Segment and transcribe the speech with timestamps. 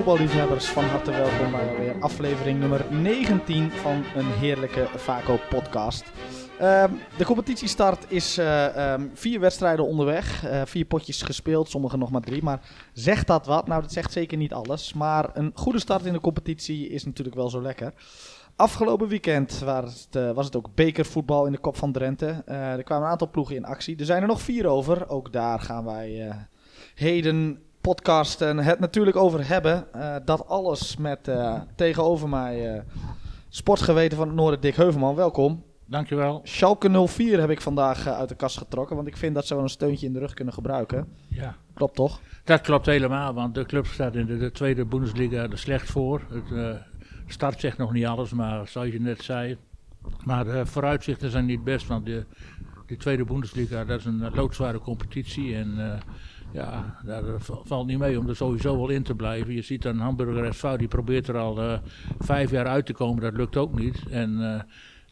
[0.00, 6.04] voetballiefhebbers, van harte welkom bij alweer aflevering nummer 19 van een heerlijke Vaco podcast.
[6.58, 12.10] Ehm, de competitiestart is eh, ehm, vier wedstrijden onderweg, eh, vier potjes gespeeld, sommige nog
[12.10, 12.42] maar drie.
[12.42, 12.60] Maar
[12.92, 13.66] zegt dat wat?
[13.66, 14.92] Nou, dat zegt zeker niet alles.
[14.92, 17.92] Maar een goede start in de competitie is natuurlijk wel zo lekker.
[18.56, 22.42] Afgelopen weekend was het, eh, was het ook bekervoetbal in de kop van Drenthe.
[22.46, 23.96] Er kwamen een aantal ploegen in actie.
[23.96, 25.08] Er zijn er nog vier over.
[25.08, 26.34] Ook daar gaan wij eh,
[27.80, 29.92] heden podcasten het natuurlijk over hebben.
[29.92, 32.82] Eh, dat alles met eh, tegenover mij eh,
[33.48, 35.14] sportgeweten van het Noorden, Dick Heuvelman.
[35.14, 35.62] Welkom.
[35.86, 36.40] Dankjewel.
[36.44, 39.62] Schalke 04 heb ik vandaag uit de kast getrokken, want ik vind dat ze wel
[39.62, 41.08] een steuntje in de rug kunnen gebruiken.
[41.28, 41.56] Ja.
[41.74, 42.20] Klopt toch?
[42.44, 46.22] Dat klopt helemaal, want de club staat in de, de tweede Bundesliga er slecht voor.
[46.30, 46.80] Het
[47.26, 49.56] start zegt nog niet alles, maar zoals je net zei.
[50.24, 52.24] Maar de vooruitzichten zijn niet best, want de,
[52.86, 55.54] die tweede Bundesliga dat is een loodzware competitie.
[55.54, 56.00] En
[56.52, 59.54] ja, daar eh, v- valt niet mee om er sowieso wel in te blijven.
[59.54, 61.78] Je ziet dan Hamburger SV, die probeert er al eh,
[62.18, 64.02] vijf jaar uit te komen, dat lukt ook niet.
[64.10, 64.60] En eh,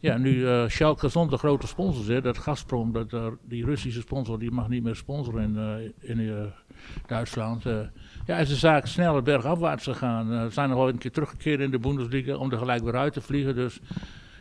[0.01, 4.39] ja, nu eh Schalke zonder grote sponsors, hè, dat Gazprom, dat, eh, die Russische sponsor,
[4.39, 6.35] die mag niet meer sponsoren in, eh, in eh,
[7.07, 7.65] Duitsland.
[7.65, 7.77] eh.
[8.25, 10.31] ja, is de zaak sneller bergafwaarts gegaan.
[10.33, 12.95] Eh, Ze zijn nog wel een keer teruggekeerd in de Bundesliga om er gelijk weer
[12.95, 13.55] uit te vliegen.
[13.55, 13.79] Dus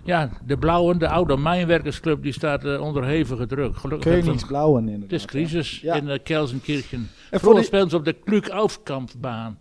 [0.09, 3.77] ja, de blauwen, de oude mijnwerkersclub, die staat eh, onder hevige druk.
[3.77, 5.11] Gelukkig ze- Koningsblauwen inderdaad.
[5.11, 5.95] Het is crisis Ja.
[5.95, 7.09] in uh, Kelsenkirchen.
[7.31, 9.59] En voor speelden ze op de Kluk-Aufkampfbaan.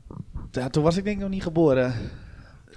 [0.52, 1.94] Ja, toen was ik denk ik nog niet geboren.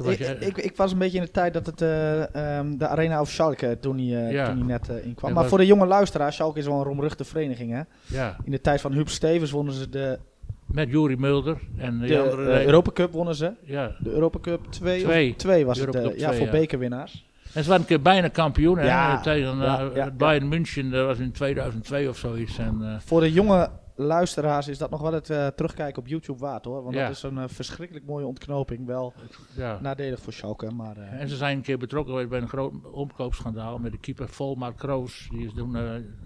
[0.04, 3.20] Ik, ik, ik was een beetje in de tijd dat het eh, ehm, de Arena
[3.20, 4.46] of Schalke toen Ja.
[4.46, 5.30] toen die net inkwam.
[5.30, 7.72] Ja, maar voor de jonge luisteraar, Schalke is wel een roemruchte vereniging.
[7.72, 7.80] Hè?
[8.06, 10.18] Ja, In de tijd van Huub Stevens wonnen ze de,
[10.66, 12.64] met Juri Mulder en de de, andere...
[12.64, 13.52] Europa Cup wonnen ze.
[13.64, 13.96] ja.
[13.98, 15.30] De Europa Cup 2 Twee.
[15.30, 16.20] of 2 was Europa het.
[16.20, 17.28] ja, voor bekerwinnaars.
[17.52, 20.90] En ze waren een keer bijna kampioen hè, Ja, tegen eh, ja, Bayern München.
[20.90, 22.58] Dat was in 2002 of zoiets.
[22.58, 23.70] En, eh, Voor de jonge
[24.00, 26.82] luisteraars is dat nog wel het eh, terugkijken op YouTube waard hoor.
[26.82, 27.06] Want Ja.
[27.06, 28.86] dat is een eh, verschrikkelijk mooie ontknoping.
[28.86, 29.12] Wel
[29.56, 29.78] ja.
[29.80, 30.70] nadelig voor Schalke.
[30.70, 33.98] Maar, eh, En ze zijn een keer betrokken geweest bij een groot omkoopschandaal met de
[33.98, 35.28] keeper Volmar Kroos.
[35.30, 35.76] Die is toen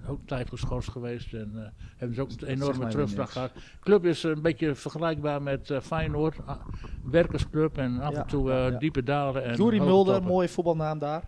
[0.09, 3.51] ook tijd geschorst geweest en hebben ze ook een enorme terugslag gehad.
[3.81, 6.67] Club is een beetje vergelijkbaar met Feyenoord, ah,
[7.05, 9.45] werkersclub en af Ja, en toe diepe dalen.
[9.45, 11.23] En Mulder, mooie voetbalnaam daar.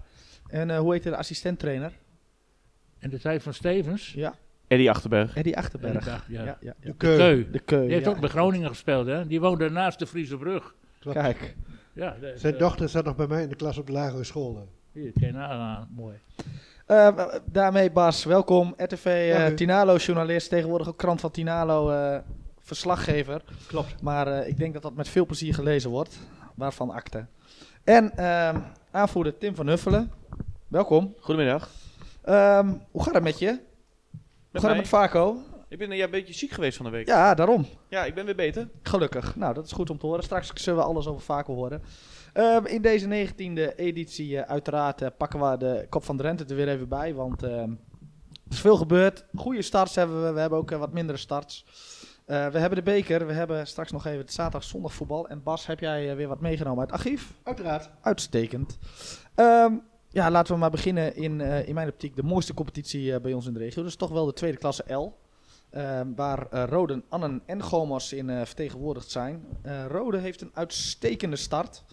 [0.46, 1.92] En hoe heet de assistenttrainer?
[2.98, 4.12] In de tijd van Stevens.
[4.12, 4.34] Ja,
[4.68, 5.36] Eddie Achterberg.
[5.36, 6.04] Eddie Achterberg.
[6.06, 6.42] Ja, ja.
[6.44, 6.74] Ja, ja, ja.
[6.80, 7.50] De Keu.
[7.50, 7.80] De Keu.
[7.82, 8.10] Die heeft ja.
[8.10, 9.26] ook bij Groningen gespeeld, hè?
[9.26, 10.74] Die woonde naast de Friese Brug.
[11.00, 11.18] Klopt.
[11.18, 11.56] Kijk.
[11.92, 14.24] Ja, de- Zijn de- dochter zat nog bij mij in de klas op de lagere
[14.24, 14.56] school.
[14.56, 14.62] eh.
[15.02, 15.88] Hier, ken je nagaan.
[15.96, 16.14] Mooi.
[16.86, 18.74] Eh, daarmee Bas, welkom.
[18.76, 19.54] RTV eh, Dank u.
[19.54, 22.18] Tinalo journalist, tegenwoordig ook krant van Tinalo eh,
[22.60, 23.42] verslaggever.
[23.66, 24.02] Klopt.
[24.02, 26.18] Maar eh, ik denk dat dat met veel plezier gelezen wordt,
[26.54, 27.26] waarvan akte.
[27.84, 28.58] En ehm,
[28.90, 30.10] aanvoerder Tim van Huffelen,
[30.68, 31.14] welkom.
[31.20, 31.70] Goedemiddag.
[32.22, 33.58] Ehm, hoe gaat het met je?
[34.60, 35.00] Hoe gaat het mij?
[35.00, 35.36] met Vaco?
[35.68, 37.06] Ik ben ja, een beetje ziek geweest van de week.
[37.06, 37.66] Ja, daarom.
[37.88, 38.68] Ja, ik ben weer beter.
[38.82, 39.36] Gelukkig.
[39.36, 40.22] Nou, dat is goed om te horen.
[40.22, 41.82] Straks zullen we alles over Vaco horen.
[42.32, 46.56] Ehm, in deze 19e editie, eh, uiteraard, eh, pakken we de Kop van Drenthe er
[46.56, 47.14] weer even bij.
[47.14, 47.70] Want ehm,
[48.30, 49.24] er is veel gebeurd.
[49.36, 50.32] Goede starts hebben we.
[50.32, 51.64] We hebben ook eh, wat mindere starts.
[52.26, 53.26] Eh, we hebben de beker.
[53.26, 55.28] We hebben straks nog even het zaterdag-zondag voetbal.
[55.28, 57.32] En Bas, heb jij weer wat meegenomen uit het archief?
[57.42, 57.90] Uiteraard.
[58.00, 58.78] Uitstekend.
[59.34, 59.74] Ehm,
[60.16, 63.32] ja, laten we maar beginnen in, eh, in mijn optiek de mooiste competitie eh, bij
[63.32, 63.82] ons in de regio.
[63.82, 65.18] Dus toch wel de tweede klasse L.
[65.70, 69.44] Ehm, waar eh, Roden, Annen en Gomos in vertegenwoordigd zijn.
[69.62, 71.84] Eh Rode heeft een uitstekende start.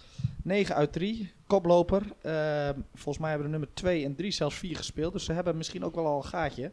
[0.43, 2.03] 9 uit 3, koploper.
[2.21, 5.13] Ehm, volgens mij hebben de nummer 2 en 3 zelfs 4 gespeeld.
[5.13, 6.71] Dus ze hebben misschien ook wel al een gaatje.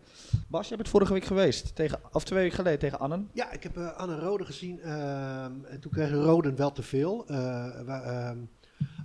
[0.49, 1.75] Bas, jij bent vorige week geweest.
[1.75, 3.29] Tegen, of twee weken geleden tegen Annen.
[3.33, 4.81] Ja, ik heb eh, Anne Rode gezien.
[4.81, 7.25] ehm, en toen kregen Roden wel te veel.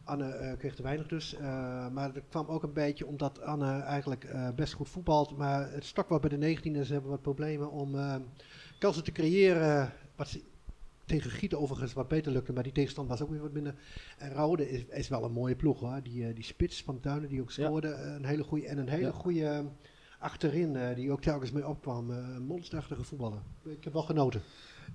[0.06, 1.36] Anne eh, kreeg te weinig dus.
[1.36, 5.38] Eh, maar dat kwam ook een beetje omdat Anne eigenlijk eh, best goed voetbalt.
[5.38, 6.82] Maar het stok wel bij de 19e.
[6.86, 7.96] Ze hebben wat problemen om
[8.80, 9.92] kansen te creëren.
[10.16, 10.42] Wat ze
[11.06, 12.54] tegen Gieten overigens wat beter lukte.
[12.54, 13.76] Maar die tegenstand was ook weer wat minder.
[14.18, 16.00] En Rode is, is wel een mooie ploeg hoor.
[16.04, 17.94] Die, die spits van Duinen die ook scoorde.
[17.94, 19.12] Een hele goede en een hele Ja.
[19.12, 19.66] goede
[20.20, 20.96] achterin.
[20.96, 22.14] die ook telkens mee opkwam.
[22.42, 23.42] monsterachtige voetballer.
[23.64, 24.42] Ik heb wel genoten.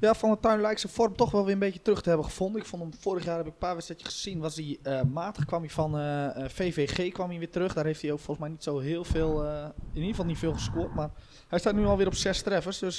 [0.01, 2.27] Ja, Van der Tuin lijkt zijn vorm toch wel weer een beetje terug te hebben
[2.27, 2.61] gevonden.
[2.61, 4.41] Ik vond hem vorig jaar heb ik een paar wedstrijdjes gezien.
[4.41, 7.75] Was hij eh, matig, kwam hij van eh, eh, VVG kwam hij weer terug.
[7.75, 10.53] Daar heeft hij ook volgens mij niet zo heel veel, in ieder geval niet veel
[10.53, 10.95] gescoord.
[10.95, 11.11] Maar
[11.49, 12.79] hij staat nu alweer op zes treffers.
[12.79, 12.99] Dus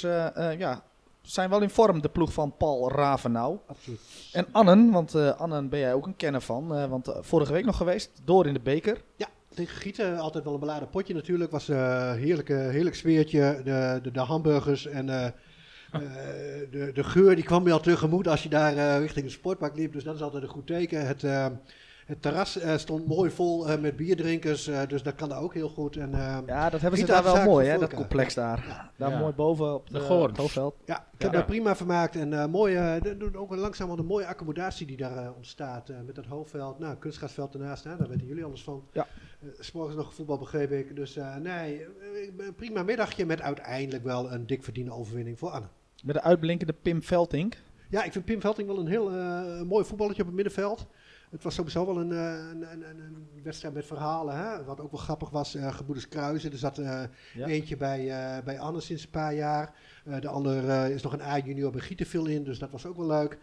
[0.58, 0.84] ja,
[1.22, 3.58] zijn wel in vorm de ploeg van Paul Ravenau.
[3.66, 4.00] Absoluut.
[4.32, 6.88] En Annen, want Annen ben jij ook een kenner van.
[6.88, 9.02] want vorige week nog geweest, door in de beker.
[9.16, 11.50] Ja, tegen Gieten altijd wel een beladen potje natuurlijk.
[11.50, 13.60] Was een heerlijke, heerlijk sfeertje.
[13.64, 15.34] De, de, de hamburgers en
[16.70, 19.76] de, de geur die kwam je al tegemoet als je daar eh, richting de sportpark
[19.76, 19.92] liep.
[19.92, 21.06] Dus dat is altijd een goed teken.
[21.06, 21.46] Het, eh,
[22.06, 25.96] Het terras stond mooi vol met bierdrinkers, dus dat kan daar ook heel goed.
[25.96, 26.10] En,
[26.46, 28.90] ja, dat hebben ze daar wel mooi, hè, dat complex daar.
[28.96, 30.74] Daar mooi boven op, de, de het hoofdveld.
[30.84, 32.16] Ja, ik heb daar prima vermaakt.
[32.16, 33.00] En mooie,
[33.34, 35.88] ook langzaam een mooie accommodatie die daar ontstaat.
[36.06, 38.84] met dat hoofdveld, nou, kunstgrasveld ernaast, daar weten jullie alles van.
[38.92, 39.06] Ja.
[39.74, 40.96] Uh, nog voetbal begreep ik.
[40.96, 41.86] Dus nee,
[42.56, 45.66] prima middagje met uiteindelijk wel een dik verdiende overwinning voor Anne.
[46.02, 47.56] Met de uitblinkende Pim Veltink.
[47.90, 50.86] Ja, ik vind Pim Velting wel een heel uh, mooi voetballetje op het middenveld.
[51.30, 54.36] Het was sowieso wel een, een, een, een, wedstrijd met verhalen.
[54.36, 54.64] Hè?
[54.64, 56.52] Wat ook wel grappig was, uh, Gebroeders Kruisen.
[56.52, 57.02] Er zat uh,
[57.36, 59.74] eentje bij, uh, bij Anne sinds een paar jaar.
[60.20, 63.38] de ander is nog een A-junior bij Gietenville in, dus dat was ook wel leuk.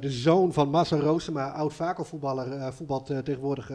[0.00, 3.70] de zoon van Massa Roosema, oud vakelvoetballer, voetbalt tegenwoordig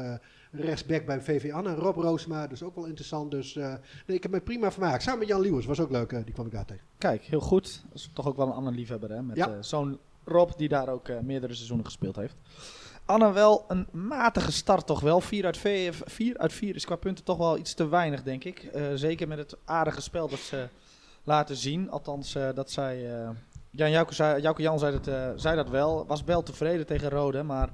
[0.59, 1.75] rechtsback bij VV Anne.
[1.75, 3.31] Rob Roosema, dus ook wel interessant.
[3.31, 5.03] Dus nee, ik heb me prima vermaakt.
[5.03, 6.83] Samen met Jan Liewers, was ook leuk, die kwam ik daar tegen.
[6.97, 7.83] Kijk, heel goed.
[7.89, 9.21] Dat is toch ook wel een ander liefhebber, hè?
[9.21, 12.35] Met zo'n Rob die daar ook meerdere seizoenen gespeeld heeft.
[13.05, 15.21] Anne wel een matige start toch wel.
[15.21, 18.71] 4 uit 4, uit 4 is qua punten toch wel iets te weinig, denk ik.
[18.93, 20.67] Zeker met het aardige spel dat ze
[21.23, 21.91] laten zien.
[21.91, 23.09] Althans, dat zij...
[23.69, 26.05] Jan Jouke, zei, Jouke Jan zei dat, zei dat wel.
[26.05, 27.69] Was wel tevreden tegen Rode, maar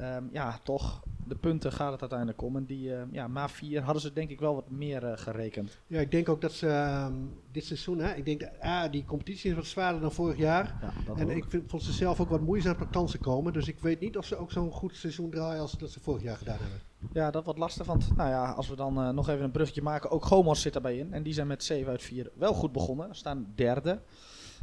[0.00, 2.56] um, ja, toch de punten gaat het uiteindelijk om.
[2.56, 5.78] En die, uh, ja, ma 4 hadden ze denk ik wel wat meer uh, gerekend.
[5.86, 6.68] Ja, ik denk ook dat ze
[7.08, 10.36] um, dit seizoen, hè, ik denk dat ah, die competitie is wat zwaarder dan vorig
[10.36, 10.78] jaar.
[11.06, 11.36] Ja, en ook.
[11.36, 13.52] ik vind, vond ze zelf ook wat moeizaam per kansen komen.
[13.52, 16.22] Dus ik weet niet of ze ook zo'n goed seizoen draaien als dat ze vorig
[16.22, 16.80] jaar gedaan hebben.
[17.12, 17.86] Ja, dat wordt lastig.
[17.86, 20.74] Want nou ja, als we dan uh, nog even een bruggetje maken, ook Gomos zit
[20.74, 21.12] erbij in.
[21.12, 23.14] En die zijn met 7 uit 4 wel goed begonnen.
[23.14, 24.00] Staan derde.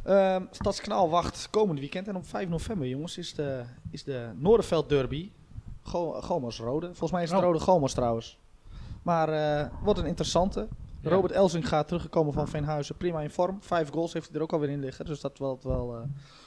[0.06, 2.08] Uh, Stadskanaal wacht komend weekend.
[2.08, 5.30] En op 5 november, jongens, is de, is de Noorderveld Derby.
[6.20, 6.86] Gomos rode.
[6.86, 7.44] Volgens mij is het oh.
[7.44, 8.38] rode Gomos trouwens.
[9.02, 10.68] Maar uh, wordt een interessante.
[11.02, 12.96] Robert Elsing gaat teruggekomen van Veenhuizen.
[12.96, 13.62] Prima in vorm.
[13.62, 15.04] Vijf goals heeft hij er ook alweer in liggen.
[15.04, 15.58] Dus dat wel...
[15.62, 16.02] wel uh,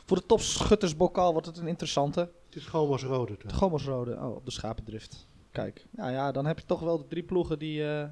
[0.05, 2.19] voor de topschuttersbokaal wordt het een interessante.
[2.19, 3.37] Het is Gomos rode.
[3.37, 4.15] De Gomos rode.
[4.15, 5.27] Oh, op de schapendrift.
[5.51, 5.85] Kijk.
[5.91, 7.81] Nou ja, dan heb je toch wel de drie ploegen die...
[7.81, 8.03] Uh,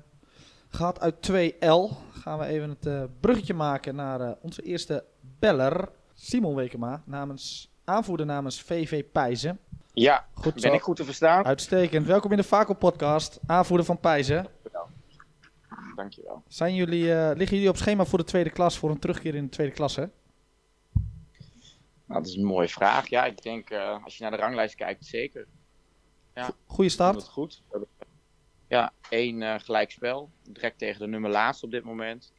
[0.70, 1.96] gaat uit 2L.
[2.12, 5.04] Gaan we even het bruggetje maken naar onze eerste
[5.40, 5.90] beller.
[6.14, 7.04] Simon Wekema.
[7.06, 9.60] Namens, aanvoerder namens VV Pijzen.
[9.94, 11.46] Ja, goed ben ik goed te verstaan?
[11.46, 12.06] Uitstekend.
[12.06, 14.48] Welkom in de Vaco podcast, aanvoerder van Pijzen.
[15.96, 16.44] Dankjewel.
[16.48, 19.44] Zijn jullie, uh, liggen jullie op schema voor de tweede klas, voor een terugkeer in
[19.44, 20.10] de tweede klasse?
[22.06, 23.08] Nou, dat is een mooie vraag.
[23.08, 25.48] Ja, ik denk uh, als je naar de ranglijst kijkt, zeker.
[26.36, 27.24] Ja, Goeie start.
[27.24, 27.62] Goed.
[28.68, 30.30] Ja, één uh, gelijkspel.
[30.44, 32.32] Direct tegen de nummer laatst op dit moment.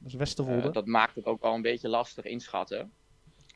[0.00, 0.70] Dat is Westerwolde.
[0.70, 2.92] dat maakt het ook al een beetje lastig inschatten.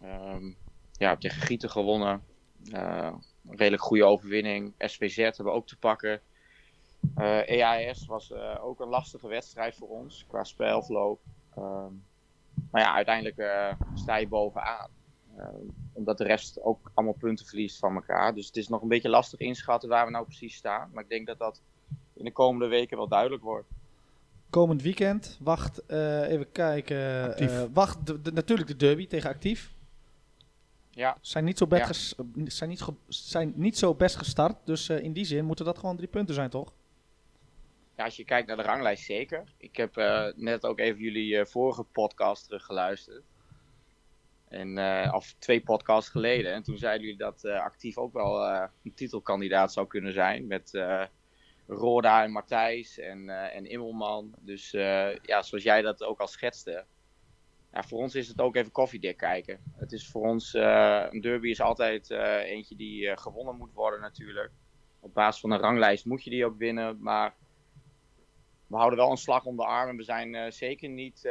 [0.03, 0.57] Um,
[0.93, 2.23] ja, tegen Gieten gewonnen
[3.49, 4.75] een redelijk goede overwinning.
[4.79, 6.21] SVZ hebben we ook te pakken.
[7.17, 11.21] EAS e was uh, ook een lastige wedstrijd voor ons qua spelverloop.
[11.59, 11.87] Uh,
[12.71, 14.91] maar ja, uiteindelijk uh, sta je bovenaan.
[15.93, 18.35] omdat de rest ook allemaal punten verliest van elkaar.
[18.35, 20.91] Dus het is nog een beetje lastig inschatten waar we nou precies staan.
[20.93, 21.63] Maar ik denk dat dat
[22.15, 23.69] in de komende weken wel duidelijk wordt.
[24.55, 27.73] Komend weekend wacht, even kijken.
[27.73, 29.73] wacht de, natuurlijk de derby tegen actief.
[30.91, 31.17] Ja.
[31.21, 34.57] Zijn niet zo, best zijn niet zijn niet zo best gestart.
[34.65, 36.73] Dus uh, in die zin moeten dat gewoon drie punten zijn, toch?
[37.97, 39.45] Ja, als je kijkt naar de ranglijst, zeker.
[39.57, 43.23] Ik heb uh, net ook even jullie uh, vorige podcast teruggeluisterd.
[44.49, 44.79] En,
[45.15, 46.53] of twee podcasts geleden.
[46.53, 48.47] En toen zeiden jullie dat actief ook wel
[48.83, 50.47] een titelkandidaat zou kunnen zijn.
[50.47, 50.71] Met
[51.67, 54.35] Roda en Matthijs en, en Immelman.
[54.41, 54.71] Dus
[55.23, 56.85] ja, zoals jij dat ook al schetste
[57.75, 59.61] ja, voor ons is het ook even koffiedik kijken.
[59.77, 64.51] Het is voor ons, uh, een derby is altijd eentje die gewonnen moet worden natuurlijk.
[65.01, 67.35] Op basis van een ranglijst moet je die ook winnen, maar
[68.67, 71.29] we houden wel een slag om de arm en we zijn zeker niet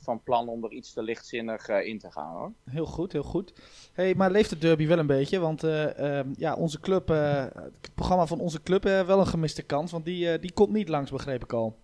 [0.00, 2.52] van plan om er iets te lichtzinnig in te gaan hoor.
[2.70, 3.52] Heel goed, heel goed.
[3.92, 5.38] Hey, maar leeft de derby wel een beetje?
[5.38, 10.04] Want ehm, ja, onze club, het programma van onze club wel een gemiste kans, want
[10.04, 11.76] die, die komt niet langs begreep ik al.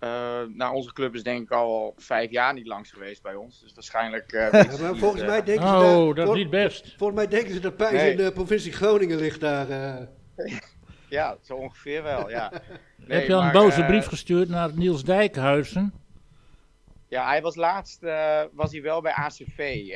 [0.00, 3.60] Uh, nou, onze club is denk ik al vijf jaar niet langs geweest bij ons.
[3.60, 4.32] Dus waarschijnlijk...
[4.78, 5.74] Uh, volgens mij denken ze...
[5.74, 6.94] Oh, dat is niet best.
[6.96, 9.70] Volgens mij denken ze dat Pijs in de provincie Groningen ligt daar.
[9.70, 10.56] Uh.
[11.08, 12.52] ja, zo ongeveer wel, ja.
[12.96, 15.92] Nee, Heb je al een boze brief gestuurd naar Niels Dijkhuizen?
[17.08, 18.00] Ja, hij was laatst
[18.52, 19.86] was hij wel bij ACV.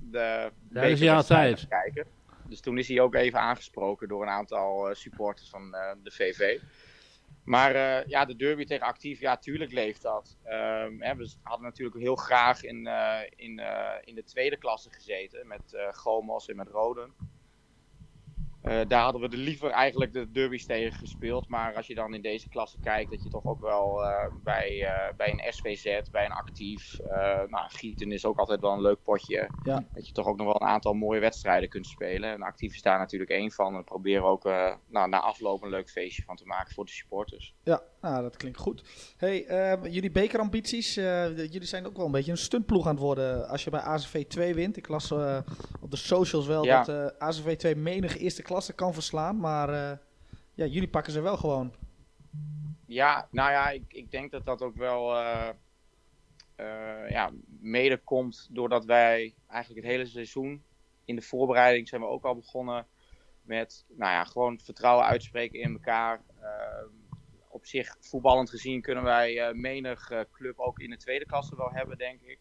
[0.00, 1.66] de Daar is hij altijd.
[1.68, 2.06] Kijken.
[2.48, 5.70] Dus toen is hij ook even aangesproken door een aantal supporters van
[6.02, 6.60] de VV.
[7.44, 10.36] Maar uh, ja, de derby tegen actief, ja, tuurlijk leeft dat.
[10.44, 14.90] Um, hè, we hadden natuurlijk heel graag in, uh, in, uh, in de tweede klasse
[14.90, 17.12] gezeten met Gomos en met Roden.
[18.62, 21.48] Uh, daar hadden we de liever eigenlijk de derbies tegen gespeeld.
[21.48, 24.80] Maar als je dan in deze klasse kijkt, dat je toch ook wel uh, bij,
[24.80, 26.98] uh, bij een SVZ, bij een actief.
[27.48, 29.50] nou, Gieten is ook altijd wel een leuk potje.
[29.62, 29.84] Ja.
[29.92, 32.30] Dat je toch ook nog wel een aantal mooie wedstrijden kunt spelen.
[32.30, 33.76] En actief is daar natuurlijk één van.
[33.76, 34.44] We proberen ook
[34.86, 37.54] nou, na afloop een leuk feestje van te maken voor de supporters.
[37.62, 38.84] Ja, nou, dat klinkt goed.
[39.16, 39.44] Hey,
[39.90, 43.48] jullie bekerambities, jullie zijn ook wel een beetje een stuntploeg aan het worden.
[43.48, 44.76] Als je bij ACV 2 wint.
[44.76, 45.12] Ik las
[45.80, 46.82] op de socials wel Ja.
[46.84, 49.36] dat ACV 2 menig eerste klasse kan verslaan.
[49.36, 49.98] Maar eh,
[50.54, 51.72] ja, jullie pakken ze wel gewoon.
[52.86, 55.48] Ja, nou ja, ik, ik denk dat dat ook wel eh,
[56.54, 57.30] eh, ja,
[57.60, 60.62] mede komt doordat wij eigenlijk het hele seizoen
[61.04, 62.86] in de voorbereiding zijn we ook al begonnen
[63.42, 66.22] met nou ja, gewoon vertrouwen uitspreken in elkaar.
[67.62, 71.98] Op zich, voetballend gezien, kunnen wij menig club ook in de tweede klasse wel hebben,
[71.98, 72.38] denk ik.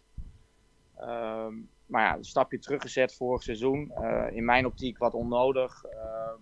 [0.96, 1.54] Ehm,
[1.86, 3.92] maar ja, een stapje teruggezet vorig seizoen.
[3.98, 5.84] Uh, in mijn optiek wat onnodig.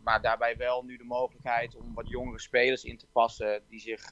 [0.04, 3.64] Maar daarbij wel nu de mogelijkheid om wat jongere spelers in te passen.
[3.70, 4.12] Die zich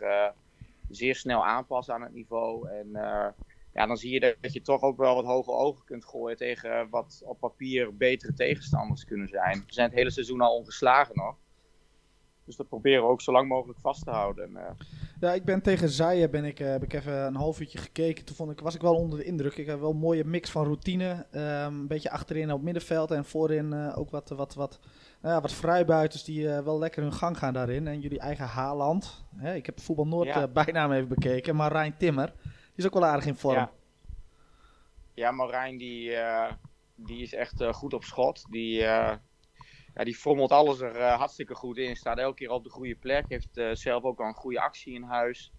[0.90, 2.70] zeer snel aanpassen aan het niveau.
[2.70, 2.90] En
[3.74, 6.90] ja, dan zie je dat je toch ook wel wat hoge ogen kunt gooien tegen
[6.90, 9.64] wat op papier betere tegenstanders kunnen zijn.
[9.68, 11.36] We zijn het hele seizoen al ongeslagen nog.
[12.48, 14.56] Dus dat proberen we ook zo lang mogelijk vast te houden.
[14.56, 14.78] En,
[15.20, 18.26] ja, ik ben tegen Zaaien ben ik, heb ik even een half uurtje gekeken.
[18.26, 19.58] Toen vond ik, was ik wel onder de indruk.
[19.58, 21.26] Ik heb wel een mooie mix van routine.
[21.32, 21.42] Um,
[21.80, 24.80] een beetje achterin op het middenveld en voorin uh, ook wat, wat, wat,
[25.22, 27.88] nou ja, wat vrijbuiters die wel lekker hun gang gaan daarin.
[27.88, 29.26] En jullie eigen Haaland.
[29.36, 30.48] Hè, ik heb Voetbal Noord ja.
[30.48, 31.56] bijnaam even bekeken.
[31.56, 33.56] Maar Rijn Timmer, die is ook wel aardig in vorm.
[33.56, 33.72] Ja,
[35.14, 36.12] ja Marijn die,
[36.96, 38.46] die is echt goed op schot.
[38.50, 38.86] Die
[39.98, 41.96] ja, die frommelt alles er uh, hartstikke goed in.
[41.96, 43.26] Staat elke keer op de goede plek.
[43.28, 45.52] Heeft uh, zelf ook al een goede actie in huis.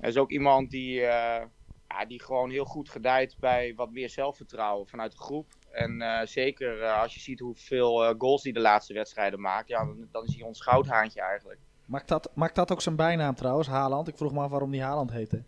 [0.00, 1.42] Hij is ook iemand die, uh,
[1.88, 5.46] ja, die gewoon heel goed gedijt bij wat meer zelfvertrouwen vanuit de groep.
[5.70, 10.24] En zeker als je ziet hoeveel goals hij de laatste wedstrijden maakt, ja, dan, dan
[10.24, 11.60] is hij ons goudhaantje eigenlijk.
[11.86, 14.08] Maakt dat, maakt dat ook zijn bijnaam trouwens, Haaland?
[14.08, 15.42] Ik vroeg me af waarom die Haaland heette.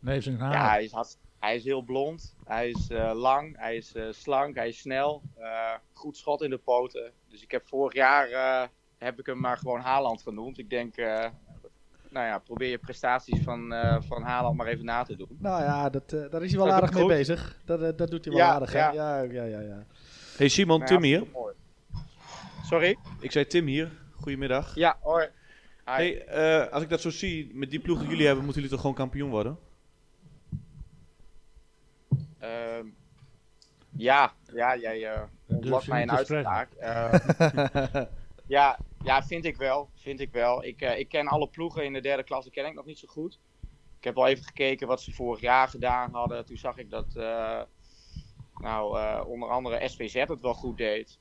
[0.00, 0.52] Nee, zijn haar.
[0.52, 2.36] Ja, hij is, hard, hij is heel blond.
[2.44, 3.56] Hij is lang.
[3.58, 4.54] Hij is slank.
[4.54, 5.22] Hij is snel.
[5.92, 7.12] goed schot in de poten.
[7.28, 8.62] Dus ik heb vorig jaar uh,
[8.98, 10.58] heb ik hem maar gewoon Haaland genoemd.
[10.58, 11.26] Ik denk, uh,
[12.10, 15.36] nou ja, probeer je prestaties van, uh, van Haaland maar even na te doen.
[15.38, 17.60] Nou ja, dat, daar is hij wel aardig mee bezig.
[17.64, 18.90] Dat, dat doet hij wel ja, aardig, ja.
[18.90, 18.96] hè?
[18.96, 19.86] Ja, ja, ja, ja.
[20.36, 21.30] Hey Simon, Nou Tim ja, hier.
[21.32, 21.54] mooi.
[22.64, 22.96] Sorry?
[23.20, 23.90] Ik zei Tim hier.
[24.14, 24.74] Goedemiddag.
[24.74, 25.28] Ja, hoi.
[25.84, 25.92] Hi.
[25.92, 28.76] Hey, uh, als ik dat zo zie, met die ploeg die jullie hebben, moeten jullie
[28.76, 29.58] toch gewoon kampioen worden?
[32.42, 32.48] Uh,
[33.96, 36.68] ja, ja, jij uh, ontlokt mij een uitspraak.
[36.80, 37.14] Uh,
[38.46, 39.90] ja, ja, vind ik wel.
[39.94, 40.64] Vind ik wel.
[40.64, 43.08] Ik, uh, ik ken alle ploegen in de derde klasse ken ik nog niet zo
[43.08, 43.40] goed.
[43.98, 46.44] Ik heb al even gekeken wat ze vorig jaar gedaan hadden.
[46.44, 47.14] Toen zag ik dat
[48.58, 51.18] nou, onder andere SVZ het wel goed deed.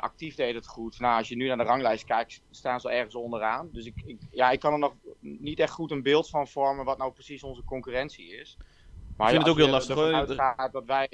[0.00, 0.98] actief deed het goed.
[1.00, 3.68] Nou, als je nu naar de ranglijst kijkt, staan ze ergens onderaan.
[3.72, 6.84] Dus ik, ik, ja, ik kan er nog niet echt goed een beeld van vormen
[6.84, 8.58] wat nou precies onze concurrentie is.
[9.20, 10.70] Maar ik vind het ook heel lastig hoor.
[10.72, 11.08] Dat wij,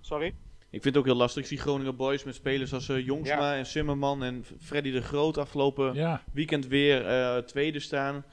[0.00, 0.26] sorry?
[0.70, 1.42] Ik vind het ook heel lastig.
[1.42, 3.56] Ik zie Groningen Boys met spelers als uh, Jongsma Ja.
[3.56, 8.24] en Simmerman en Freddy de Groot afgelopen Ja, weekend weer uh, tweede staan.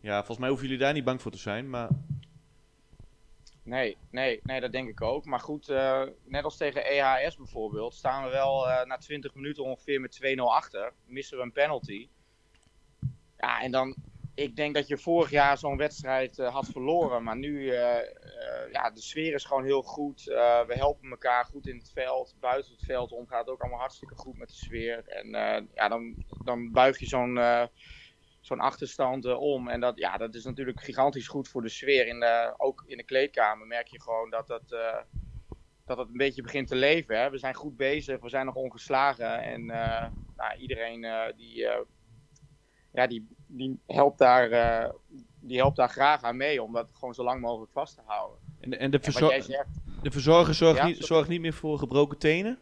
[0.00, 1.70] Ja, volgens mij hoeven jullie daar niet bang voor te zijn.
[1.70, 1.88] Maar
[3.62, 5.24] Nee, nee, nee, dat denk ik ook.
[5.24, 9.64] Maar goed, eh, net als tegen EHS bijvoorbeeld, staan we wel eh, na 20 minuten
[9.64, 10.92] ongeveer met 2-0 achter.
[11.06, 12.08] Missen we een penalty.
[13.36, 13.96] Ja, en dan,
[14.34, 17.22] ik denk dat je vorig jaar zo'n wedstrijd eh, had verloren.
[17.22, 18.04] Maar nu, eh, eh,
[18.72, 20.28] ja, de sfeer is gewoon heel goed.
[20.28, 22.34] Eh, we helpen elkaar goed in het veld.
[22.40, 25.08] Buiten het veld om gaat het ook allemaal hartstikke goed met de sfeer.
[25.08, 27.66] En eh, ja, dan, dan buig je zo'n eh,
[28.40, 29.68] zo'n achterstand eh, om.
[29.68, 32.06] En dat, ja, dat is natuurlijk gigantisch goed voor de sfeer.
[32.06, 32.24] In
[32.56, 35.02] ook in de kleedkamer merk je gewoon dat dat, eh,
[35.84, 37.20] dat het een beetje begint te leven.
[37.20, 37.30] Hè?
[37.30, 39.42] We zijn goed bezig, we zijn nog ongeslagen.
[39.42, 40.06] En eh,
[40.40, 41.80] nou, iedereen eh, die, eh,
[42.92, 44.90] ja, die, die, helpt daar, eh,
[45.40, 48.38] die helpt daar graag aan mee om dat gewoon zo lang mogelijk vast te houden.
[48.60, 49.68] en, en de, verzor- jij zegt,
[50.02, 52.58] de verzorger zorgt, Ja, niet, zorgt niet meer voor gebroken tenen.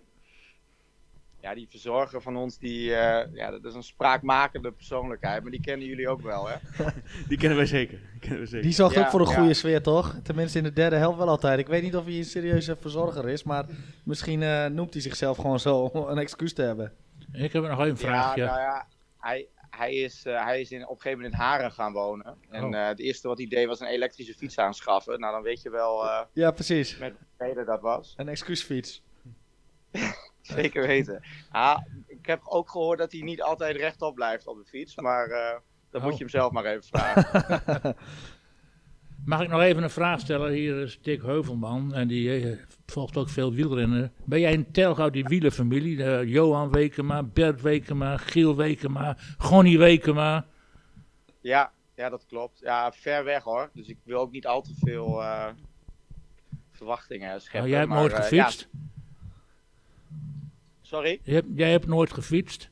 [1.40, 5.42] ja, die verzorger van ons, die, eh, ja, dat is een spraakmakende persoonlijkheid.
[5.42, 6.54] Maar die kennen jullie ook wel, hè?
[7.28, 7.98] Die kennen wij zeker.
[8.10, 8.62] Die kennen wij zeker.
[8.66, 9.34] Die zorgt Ja, ook voor een ja.
[9.38, 10.14] goede sfeer, toch?
[10.22, 11.58] Tenminste in de derde helft wel altijd.
[11.58, 13.64] Ik weet niet of hij een serieuze verzorger is, maar
[14.02, 16.92] misschien eh, noemt hij zichzelf gewoon zo om een excuus te hebben.
[17.32, 18.42] ik heb nog een vraagje.
[18.42, 18.86] Ja, nou ja,
[19.18, 19.46] hij,
[19.78, 22.36] hij is, eh, hij is in, op een gegeven moment in Haren gaan wonen.
[22.50, 22.74] En Oh.
[22.76, 25.20] eh, het eerste wat hij deed was een elektrische fiets aanschaffen.
[25.20, 26.98] Nou, dan weet je wel eh Ja, precies.
[26.98, 28.14] met reden dat was.
[28.16, 29.02] Een excuusfiets.
[30.42, 31.22] Zeker weten.
[31.50, 34.96] Ah, ik heb ook gehoord dat hij niet altijd rechtop blijft op de fiets.
[34.96, 35.58] Maar eh
[35.90, 36.06] dan Oh.
[36.06, 37.96] moet je hem zelf maar even vragen.
[39.28, 40.52] Mag ik nog even een vraag stellen?
[40.52, 44.12] Hier is Dick Heuvelman en die eh, volgt ook veel wielrennen.
[44.24, 46.04] Ben jij een telg uit die wielerfamilie?
[46.04, 50.46] Eh, Johan Wekema, Bert Wekema, Giel Wekema, Gonnie Wekema.
[51.40, 52.58] Ja, ja, dat klopt.
[52.60, 53.70] Ja, ver weg hoor.
[53.72, 55.48] Dus ik wil ook niet al te veel eh,
[56.70, 57.62] verwachtingen scheppen.
[57.62, 58.68] Oh, jij hebt maar, nooit gefietst?
[58.72, 58.78] ja.
[60.82, 61.20] Sorry?
[61.24, 62.70] Hebt, jij hebt nooit gefietst?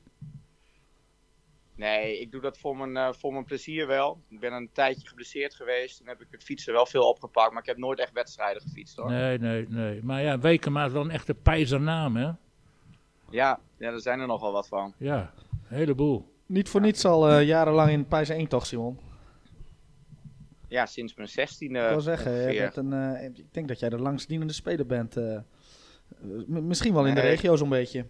[1.76, 4.20] Nee, ik doe dat voor mijn, eh, voor mijn plezier wel.
[4.28, 5.98] Ik ben een tijdje geblesseerd geweest.
[5.98, 7.52] Toen heb ik het fietsen wel veel opgepakt.
[7.52, 9.10] Maar ik heb nooit echt wedstrijden gefietst hoor.
[9.10, 10.02] Nee, nee, nee.
[10.02, 12.30] Maar ja, Wekema is wel een echte pijzernaam, hè?
[13.30, 14.94] Ja, ja, er zijn er nogal wat van.
[14.98, 15.32] Ja,
[15.68, 16.34] een heleboel.
[16.46, 18.98] Niet voor niets al eh, jarenlang in Pijs 1 toch, Simon?
[20.68, 22.60] Ja, sinds mijn zestiende ik wil zeggen, je ongeveer.
[22.60, 25.16] bent een, eh, ik denk dat jij de langstdienende speler bent.
[25.16, 25.38] eh.
[26.46, 27.30] Misschien wel in de Nee.
[27.30, 28.04] regio zo'n beetje.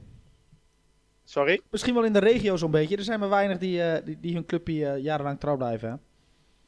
[1.29, 1.61] Sorry?
[1.71, 2.97] Misschien wel in de regio zo'n beetje.
[2.97, 5.89] Er zijn maar weinig die, eh, die, die hun clubje eh, jarenlang trouw blijven.
[5.91, 5.97] Hè?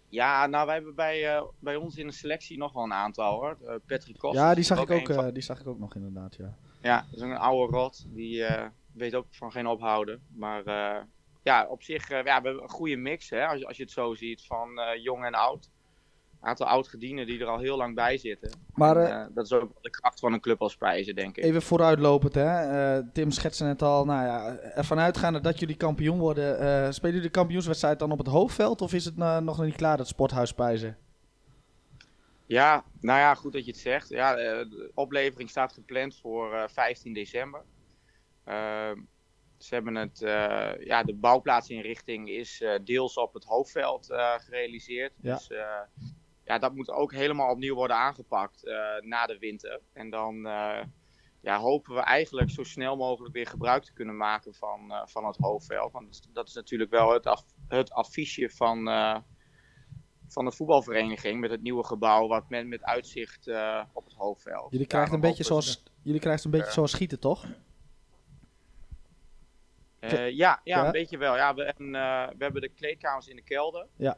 [0.09, 3.33] Ja, nou, wij hebben bij, eh, bij ons in de selectie nog wel een aantal
[3.41, 3.57] hoor.
[3.87, 4.41] Patrick Koster.
[4.43, 6.55] Ja, die zag, ik ook van- die zag ik ook nog inderdaad, ja.
[6.83, 8.05] Ja, dat is een oude rot.
[8.09, 8.45] Die
[8.93, 10.23] weet ook van geen ophouden.
[10.35, 10.63] Maar
[11.43, 13.93] ja, op zich, ja, we hebben een goede mix, hè, als, je- als je het
[13.93, 14.69] zo ziet, van
[15.03, 15.71] jong en oud.
[16.41, 18.51] Een aantal oud-gedienden die er al heel lang bij zitten.
[18.75, 21.37] Maar En, eh, eh, dat is ook de kracht van een club als Prijzen, denk
[21.37, 21.45] ik.
[21.45, 22.47] even vooruitlopend, hè.
[22.97, 26.59] Eh, Tim schetste net al, nou ja, ervan uitgaande dat jullie kampioen worden.
[26.59, 28.81] eh, spelen jullie de kampioenswedstrijd dan op het hoofdveld?
[28.81, 30.97] Of is het nog niet klaar, dat sporthuis Pijzen?
[32.47, 34.09] Ja, nou ja, goed dat je het zegt.
[34.09, 37.63] Ja, de oplevering staat gepland voor eh, 15 december.
[38.45, 38.97] Ehm,
[39.57, 40.19] ze hebben het,
[40.85, 44.07] ja, de bouwplaatsinrichting is deels op het hoofdveld
[44.39, 45.13] gerealiseerd.
[45.21, 45.35] Ja.
[45.35, 45.49] Dus
[46.49, 49.81] ja, dat moet ook helemaal opnieuw worden aangepakt eh, na de winter.
[49.93, 50.85] En dan eh,
[51.41, 55.27] ja, hopen we eigenlijk zo snel mogelijk weer gebruik te kunnen maken van, eh, van
[55.27, 55.93] het hoofdveld.
[55.93, 58.85] Want dat is natuurlijk wel het, af, het affiche van,
[60.29, 63.49] van de voetbalvereniging met het nieuwe gebouw wat met, met uitzicht
[63.93, 64.73] op het hoofdveld.
[64.73, 67.47] Jullie krijgen een beetje zoals, jullie krijgen een beetje zoals schieten, toch?
[70.01, 70.87] Ja, ja, Ja?
[70.87, 71.37] een beetje wel.
[71.37, 71.77] Ja, we, eh,
[72.37, 73.87] we hebben de kleedkamers in de kelder.
[73.97, 74.17] Ja.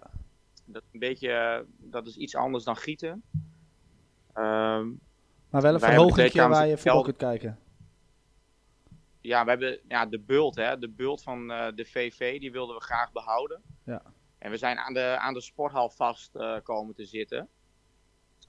[0.73, 3.23] Dat, is een beetje, eh, dat is iets anders dan gieten.
[4.33, 4.89] Ehm,
[5.51, 7.05] Maar wel een verhoging waar je voetbal kelder.
[7.05, 7.59] kunt kijken.
[9.21, 12.77] ja, we hebben ja, de bult, hè, de bult van eh, de VV, die wilden
[12.77, 13.63] we graag behouden.
[13.85, 14.03] Ja.
[14.39, 17.49] En we zijn aan de, aan de sporthal vast eh, komen te zitten.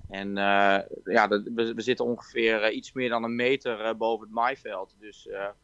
[0.09, 4.95] En ja, dat- we, we zitten ongeveer iets meer dan een meter boven het maaiveld.
[4.99, 5.55] Dus ja,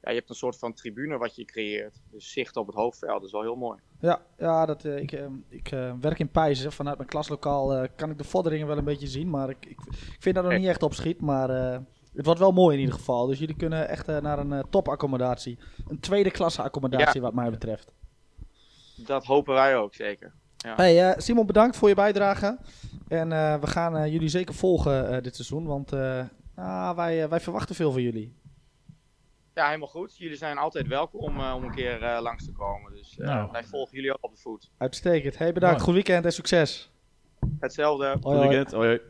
[0.00, 2.00] je hebt een soort van tribune wat je creëert.
[2.10, 3.80] Dus zicht op het hoofdveld is wel heel mooi.
[4.00, 6.72] Ja, ja dat, eh, ik, eh, ik eh, werk in Pijzen.
[6.72, 9.30] Vanuit mijn klaslokaal eh, kan ik de vorderingen wel een beetje zien.
[9.30, 11.20] Maar ik, ik, ik vind dat er nog niet echt op schiet.
[11.20, 11.48] Maar
[12.14, 13.26] het wordt wel mooi in ieder geval.
[13.26, 15.58] Dus jullie kunnen echt naar een topaccommodatie.
[15.88, 17.92] Een tweede klasse accommodatie wat mij betreft.
[18.96, 20.32] Dat hopen wij ook zeker.
[20.56, 22.58] Hey, eh, Simon, bedankt voor je bijdrage.
[23.08, 23.28] En
[23.60, 25.66] we gaan jullie zeker volgen dit seizoen.
[25.66, 25.92] Want
[26.54, 28.34] ah, wij, wij verwachten veel van jullie.
[29.56, 30.16] Ja, helemaal goed.
[30.16, 32.92] Jullie zijn altijd welkom eh, om een keer eh, langs te komen.
[32.92, 33.48] Dus eh, Nou.
[33.52, 34.70] wij volgen jullie ook op de voet.
[34.78, 35.38] Uitstekend.
[35.38, 35.74] Hey, bedankt.
[35.76, 35.84] Mooi.
[35.86, 36.90] Goed weekend en succes.
[37.60, 38.06] Hetzelfde.
[38.06, 38.72] Hoi, Goed weekend.
[38.72, 39.00] Hoi, hoi.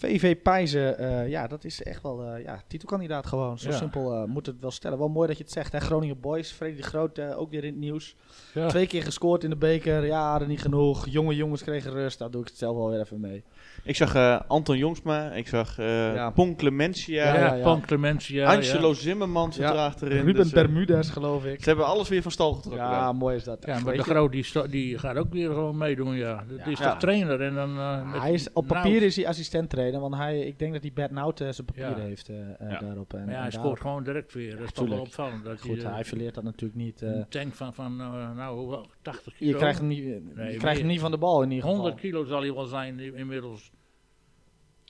[0.00, 3.58] VV Pijzen, eh, ja, dat is echt wel eh, ja, titelkandidaat gewoon.
[3.58, 3.76] Zo Ja.
[3.76, 4.98] simpel eh, moet het wel stellen.
[4.98, 5.80] Wel mooi dat je het zegt, hè.
[5.80, 8.16] Groningen Boys, Freddy de Groot eh, ook weer in het nieuws.
[8.54, 8.66] Ja.
[8.68, 11.06] Twee keer gescoord in de beker, ja, er niet genoeg.
[11.08, 13.42] Jonge jongens kregen rust, daar doe ik het zelf wel weer even mee.
[13.84, 16.30] Ik zag eh, Anton Jongsma, ik zag eh Ja.
[16.30, 17.80] Pon Clementia, Ja, Ja, ja, ja.
[17.86, 18.54] Clementia.
[18.54, 19.72] Angelo Zimmerman zit Ja.
[19.72, 21.62] erachter Ruben dus, Bermudez, geloof ik.
[21.62, 22.82] Ze hebben alles weer van stal getrokken.
[22.84, 23.58] Ja, mooi is dat.
[23.66, 26.44] Ja, maar de Groot die, die gaat ook weer gewoon meedoen, ja.
[26.58, 26.92] Dat is Ja.
[26.92, 27.78] de trainer en dan...
[27.78, 30.82] eh, met hij is, op papier is hij assistent trainer, want hij, ik denk dat
[30.82, 31.96] hij Bert Nout eh, zijn papier Ja.
[31.96, 33.14] heeft eh, eh, daarop.
[33.14, 34.56] En, Maar ja, hij scoort gewoon direct weer.
[34.56, 35.44] Dat is toch wel opvallend.
[35.44, 37.02] Dat Goed, hij, hij verleert dat natuurlijk niet.
[37.02, 37.08] eh.
[37.10, 38.86] een tank van, van eh, nou, hoeveel?
[39.02, 39.50] 80 kilo?
[39.50, 40.04] je krijgt hem niet,
[40.36, 41.76] je krijgt hem niet van de bal in ieder geval.
[41.80, 43.70] 100 kilo zal hij wel zijn inmiddels.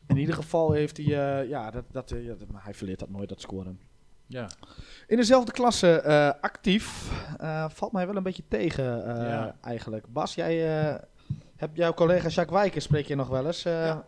[0.07, 2.99] In ieder geval heeft hij, eh, ja, dat, dat, eh, ja, dat- maar hij verleert
[2.99, 3.81] dat nooit, dat scoren.
[4.27, 4.49] Ja.
[5.07, 9.57] In dezelfde klasse eh, actief eh, valt mij wel een beetje tegen eh, Ja.
[9.61, 10.07] eigenlijk.
[10.13, 10.95] Bas, jij eh,
[11.57, 13.65] hebt jouw collega Jacques Wijken, spreek je nog wel eens.
[13.65, 14.07] eh, Ja.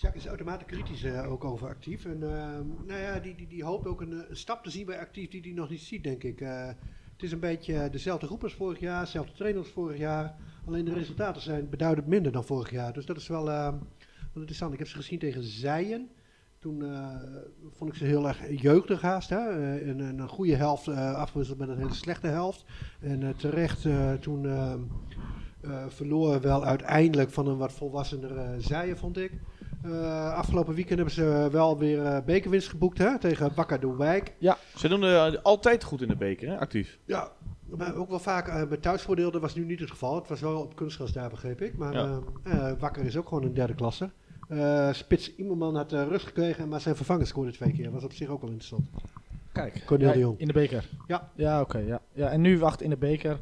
[0.00, 2.04] Jacques is uitermate kritisch eh, ook over actief.
[2.04, 5.28] En ehm, nou ja, die, die, die hoopt ook een, stap te zien bij actief
[5.28, 6.40] die hij nog niet ziet, denk ik.
[6.40, 6.66] Eh,
[7.12, 10.36] het is een beetje dezelfde groep als vorig jaar, dezelfde trainer als vorig jaar.
[10.66, 12.92] Alleen de resultaten zijn beduidend minder dan vorig jaar.
[12.92, 13.74] Dus dat is wel, ehm,
[14.34, 14.72] interessant.
[14.72, 16.08] Ik heb ze gezien tegen Zijen.
[16.58, 17.16] Toen eh,
[17.70, 19.28] vond ik ze heel erg jeugdig haast.
[19.28, 19.78] Hè?
[19.80, 22.64] En, en een goede helft eh afgewisseld met een hele slechte helft.
[23.00, 23.86] En terecht
[24.20, 24.80] toen ehm,
[25.60, 29.32] eh, verloren wel uiteindelijk van een wat volwassener Zijen, vond ik.
[29.92, 34.32] Eh, afgelopen weekend hebben ze wel weer eh, bekerwinst geboekt hè, tegen Wijk.
[34.76, 36.58] Ze doen eh, altijd goed in de beker, hè?
[36.58, 36.98] actief.
[37.04, 37.30] Ja,
[37.76, 40.14] Maar ook wel vaak eh, met thuisvoordeel, dat was nu niet het geval.
[40.14, 41.76] Het was wel op kunstgras daar, begreep ik.
[41.76, 42.20] Maar Ja.
[42.44, 44.10] eh, eh, Wakker is ook gewoon een derde klasse.
[44.48, 47.84] Eh, Spits Immelman had eh, rust gekregen, maar zijn vervanger scoorde twee keer.
[47.84, 48.88] Dat was op zich ook wel interessant.
[49.52, 50.38] Kijk, Cornel ja, de Jong.
[50.38, 50.88] in de beker.
[51.06, 51.30] Ja.
[51.34, 51.78] Ja, oké.
[51.78, 52.00] ja.
[52.12, 53.38] ja, en nu wacht in de beker.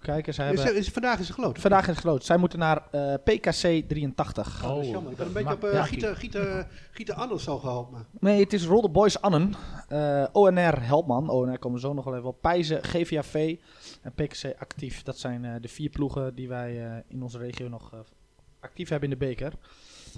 [0.00, 0.76] Kijken, ze Is, hebben...
[0.76, 1.58] is, vandaag is het geloot.
[1.58, 2.24] Vandaag is het geloot.
[2.24, 4.64] Zij moeten naar eh, PKC 83.
[4.64, 5.12] Oh, dat is jammer.
[5.12, 7.88] Ik had een beetje op uh, ja, Gieten, Gieten, Gieten Anders zo.
[7.92, 8.04] Maar.
[8.20, 9.54] Nee, het is Rolde Boys Annen.
[9.88, 11.28] Eh, ONR Helpman.
[11.30, 12.40] ONR komen we zo nog wel even op.
[12.40, 13.56] Pijzen, GVAV
[14.02, 15.02] en PKC actief.
[15.02, 17.98] Dat zijn eh, de vier ploegen die wij eh, in onze regio nog eh,
[18.60, 19.52] actief hebben in de beker.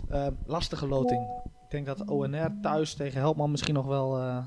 [0.08, 1.22] Eh, lastige loting.
[1.44, 4.44] Ik denk dat ONR thuis tegen Helpman misschien nog wel...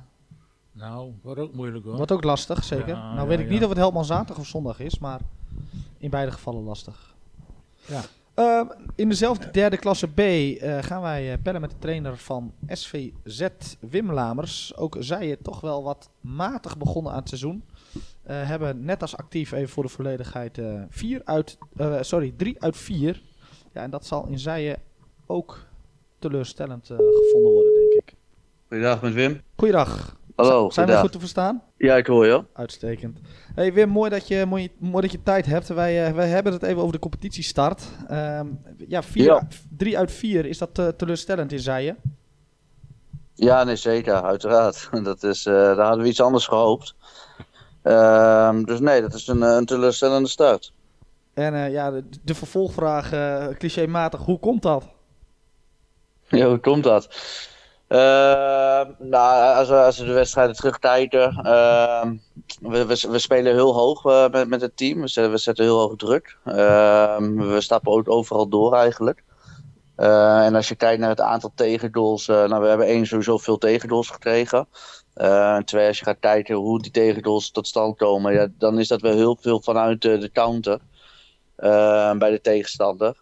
[0.74, 1.96] Nou, wordt ook moeilijk hoor.
[1.96, 2.88] wordt ook lastig, zeker.
[2.88, 3.52] Ja, nou ja, weet ik ja.
[3.52, 5.20] niet of het Helpman zaterdag of zondag is, maar
[5.98, 7.16] in beide gevallen lastig.
[7.86, 8.02] Ja.
[8.34, 12.54] Eh, in dezelfde derde klasse B eh, gaan wij eh, bellen met de trainer van
[12.68, 13.48] SVZ,
[13.80, 14.78] Wim Lamers.
[14.78, 17.64] Ook zij het toch wel wat matig begonnen aan het seizoen.
[18.24, 22.62] Eh, hebben net als actief, even voor de volledigheid, eh vier uit, eh, sorry, drie
[22.62, 23.22] uit vier.
[23.74, 24.78] Ja, en dat zal in Zijen
[25.26, 25.66] ook
[26.20, 28.16] teleurstellend gevonden worden, denk ik.
[28.68, 29.42] Goedendag met Wim.
[29.56, 30.22] Goeiedag.
[30.36, 31.62] Hallo, Zijn we goed te verstaan?
[31.78, 32.44] Ja, ik hoor je.
[32.54, 33.20] Uitstekend.
[33.56, 35.68] Hey Wim, mooi dat je, mooi, mooi dat je tijd hebt.
[35.68, 37.84] Wij, eh, wij hebben het even over de competitiestart.
[38.08, 38.48] Ehm
[38.88, 39.48] ja, vier, Ja.
[39.78, 41.98] drie uit vier, is dat eh, teleurstellend in Zijen?
[43.34, 44.90] Ja, nee, zeker, uiteraard.
[45.04, 46.96] Dat is, eh, daar hadden we iets anders gehoopt.
[47.82, 50.74] Ehm, dus nee, dat is een, een teleurstellende start.
[51.34, 53.10] En ja, de, de vervolgvraag,
[53.58, 54.86] clichématig, hoe komt dat?
[56.28, 57.08] Ja, hoe komt dat?
[57.94, 62.16] Ehm, nou, als we, als de wedstrijden terugkijken, ehm,
[62.62, 65.02] we, we, we spelen heel hoog eh, met, met het team.
[65.02, 66.38] We zetten, we zetten heel hoog druk.
[66.46, 69.24] Ehm, we stappen ook overal door eigenlijk.
[69.96, 73.38] Eh, en als je kijkt naar het aantal tegengoals, eh, nou, we hebben één sowieso
[73.38, 74.68] veel tegengoals gekregen.
[75.14, 78.88] En twee, als je gaat kijken hoe die tegengoals tot stand komen, ja, dan is
[78.88, 80.80] dat wel heel veel vanuit de counter
[82.18, 83.18] bij de tegenstander.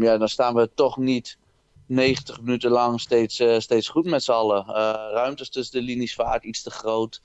[0.00, 1.38] Ja, dan staan we toch niet
[1.86, 4.66] 90 minuten lang steeds, eh, steeds goed met z'n allen.
[4.66, 4.74] Eh,
[5.12, 7.22] ruimtes tussen de linies vaak iets te groot.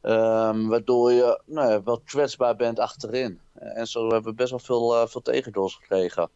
[0.00, 3.40] Ehm, waardoor je nou ja, wel kwetsbaar bent achterin.
[3.54, 6.28] En zo hebben we best wel veel, eh veel tegengoals gekregen.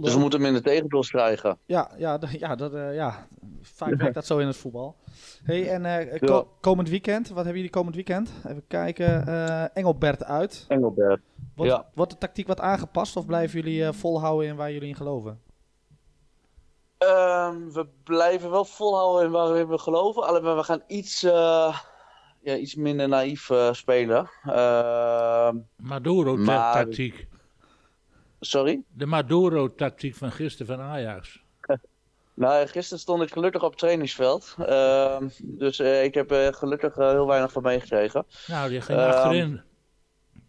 [0.00, 1.58] Dus we moeten minder tegengoals krijgen.
[1.66, 3.26] Ja, ja, ja, dat, ja,
[3.60, 4.96] vaak werkt dat zo in het voetbal.
[5.44, 8.30] Hey, en ko- komend weekend, wat hebben jullie komend weekend?
[8.46, 9.26] Even kijken,
[9.74, 10.64] Engelbert uit.
[10.68, 11.20] Engelbert.
[11.54, 11.86] Wordt, Ja.
[11.94, 15.40] wordt de tactiek wat aangepast of blijven jullie volhouden in waar jullie in geloven?
[17.00, 20.22] Ehm, we blijven wel volhouden in waarin we geloven.
[20.22, 21.78] Alleen we gaan iets, eh,
[22.40, 24.30] ja, iets minder naïef eh, spelen.
[24.44, 27.26] Maar- Maduro-tactiek.
[28.40, 28.82] sorry?
[28.88, 31.38] De Maduro-tactiek van gisteren van Ajax.
[32.34, 34.54] Nou, gisteren stond ik gelukkig op het trainingsveld.
[34.58, 38.26] Ehm, dus eh, ik heb gelukkig heel weinig van meegekregen.
[38.46, 39.62] Nou, die ging achterin,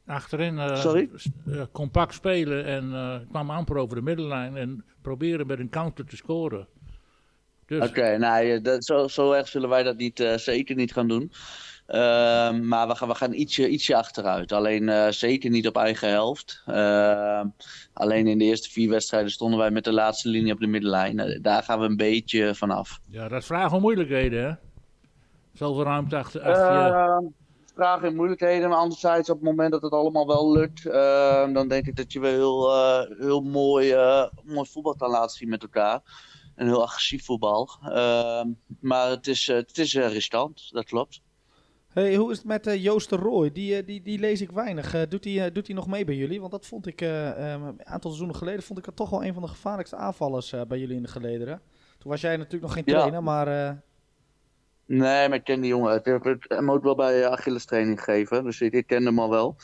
[0.06, 5.60] achterin eh, eh, compact spelen en eh, kwam amper over de middenlijn en proberen met
[5.60, 6.68] een counter te scoren.
[7.66, 11.32] Dus Oké, nou, dat, zo, zo erg zullen wij dat niet, zeker niet gaan doen.
[11.86, 14.52] Ehm, maar we gaan, we gaan ietsje, ietsje achteruit.
[14.52, 16.64] Alleen zeker niet op eigen helft.
[16.66, 17.48] Ehm,
[17.94, 21.40] alleen in de eerste vier wedstrijden stonden wij met de laatste linie op de middenlijn.
[21.42, 23.00] Daar gaan we een beetje vanaf.
[23.10, 24.54] ja, dat vraagt om moeilijkheden, hè?
[25.54, 27.32] Zoveel ruimte achter, achter je.
[27.82, 31.54] Ehm, vragen en moeilijkheden, maar anderzijds op het moment dat het allemaal wel lukt, ehm,
[31.54, 35.38] dan denk ik dat je wel heel, eh, heel mooi, eh, mooi voetbal kan laten
[35.38, 36.02] zien met elkaar.
[36.56, 37.70] En heel agressief voetbal.
[37.84, 38.48] Ehm,
[38.80, 41.22] maar het is, eh, het is riskant, dat klopt.
[41.94, 43.52] Hey, hoe is het met Joost de Rooij?
[43.52, 45.08] Die, die, die lees ik weinig.
[45.08, 46.40] Doet hij doet hij nog mee bij jullie?
[46.40, 49.24] Want dat vond ik eh, eh, een aantal seizoenen geleden vond ik het toch wel
[49.24, 51.62] een van de gevaarlijkste aanvallers bij jullie in de gelederen.
[51.98, 52.98] Toen was jij natuurlijk nog geen Ja.
[52.98, 53.48] trainer, maar
[54.92, 55.96] Nee, maar ik ken die jongen.
[55.96, 58.44] Ik heb hem ook wel bij eh, Achilles training gegeven.
[58.44, 59.56] Dus ik, ik ken hem al wel.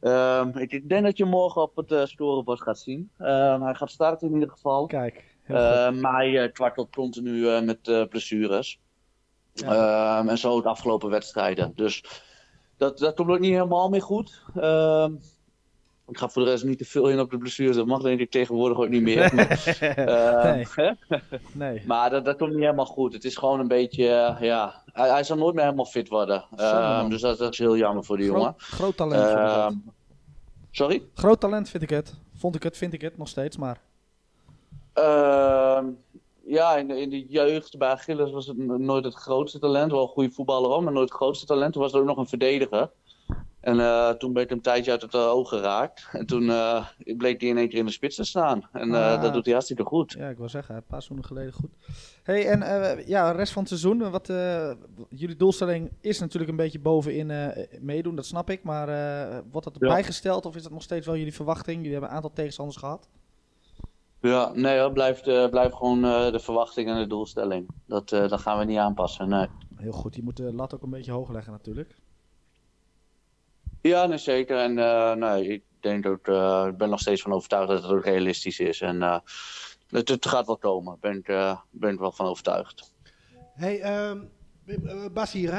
[0.00, 3.10] Ehm, ik, ik denk dat je morgen op het eh, scorebord gaat zien.
[3.18, 4.86] Ehm, hij gaat starten in ieder geval.
[4.86, 5.24] kijk.
[5.46, 8.80] Ehm, maar hij kwartelt continu eh, met eh, blessures.
[9.52, 10.26] Ja.
[10.26, 11.72] En zo de afgelopen wedstrijden.
[11.74, 12.04] Dus
[12.76, 14.42] dat, dat komt ook niet helemaal meer goed.
[16.08, 17.76] Ik ga voor de rest niet te veel in op de blessures.
[17.76, 19.30] Dat mag denk ik tegenwoordig ook niet meer.
[19.34, 19.78] Maar,
[20.76, 20.94] ehm,
[21.52, 21.82] Nee.
[21.86, 23.12] maar dat, dat komt niet helemaal goed.
[23.12, 24.82] Het is gewoon een beetje, eh, ja...
[24.92, 26.44] Hij, hij zal nooit meer helemaal fit worden.
[26.56, 28.54] Ehm, dus dat, dat is heel jammer voor die jongen.
[28.56, 29.36] Groot, talent.
[29.36, 29.74] Ehm,
[30.70, 31.02] sorry?
[31.14, 32.14] Groot talent vind ik het.
[32.34, 33.80] Vond ik het, vind ik het nog steeds, maar...
[34.92, 35.86] Ehm,
[36.44, 39.90] ja, in de, in de jeugd bij Achilles was het nooit het grootste talent.
[39.90, 41.72] Wel een goede voetballer maar nooit het grootste talent.
[41.72, 42.90] Toen was er ook nog een verdediger.
[43.68, 46.08] En eh, toen ben ik een tijdje uit het eh, oog geraakt.
[46.12, 48.68] En toen eh, bleek hij in één keer in de spits te staan.
[48.72, 49.22] En Ah.
[49.22, 50.12] dat doet hij hartstikke goed.
[50.18, 51.70] Ja, ik wil zeggen, een paar seizoenen geleden goed.
[52.22, 52.60] hey, en
[53.06, 54.26] ja, de rest van het seizoen, wat,
[55.08, 58.62] jullie doelstelling is natuurlijk een beetje bovenin meedoen, dat snap ik.
[58.62, 58.86] Maar
[59.50, 59.88] wordt dat Ja.
[59.88, 61.76] bijgesteld of is dat nog steeds wel jullie verwachting?
[61.76, 63.08] Jullie hebben een aantal tegenstanders gehad.
[64.20, 66.00] Ja, nee hoor, blijft, blijft gewoon
[66.32, 67.68] de verwachting en de doelstelling.
[67.86, 69.46] Dat, dat gaan we niet aanpassen, nee.
[69.76, 71.94] Heel goed, je moet de lat ook een beetje hoog leggen natuurlijk.
[73.80, 74.56] Ja, nee, zeker.
[74.58, 74.74] En
[75.18, 78.60] nee, ik denk ook, eh, ik ben nog steeds van overtuigd dat het ook realistisch
[78.60, 78.80] is.
[78.80, 79.18] En eh,
[79.88, 82.92] het, het gaat wel komen, daar ben ik, ben wel van overtuigd.
[83.54, 84.18] Hey, ehm
[84.66, 85.54] eh, Bas hier,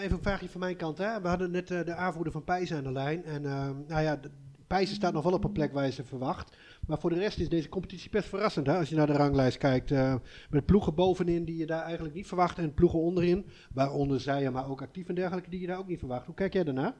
[0.00, 0.98] even een vraagje van mijn kant.
[0.98, 1.20] Hè?
[1.20, 3.24] We hadden net de aanvoerder van Pijzen aan de lijn.
[3.24, 4.20] En ehm, nou ja,
[4.66, 6.56] Pijzen staat nog wel op een plek waar je ze verwacht.
[6.86, 8.66] Maar voor de rest is deze competitie best verrassend.
[8.66, 8.78] Hè?
[8.78, 9.90] Als je naar de ranglijst kijkt.
[9.90, 10.14] eh,
[10.50, 12.58] met ploegen bovenin die je daar eigenlijk niet verwacht.
[12.58, 13.46] En ploegen onderin.
[13.74, 16.26] Waaronder zij, maar ook actief en dergelijke, die je daar ook niet verwacht.
[16.26, 16.94] Hoe kijk jij daarnaar?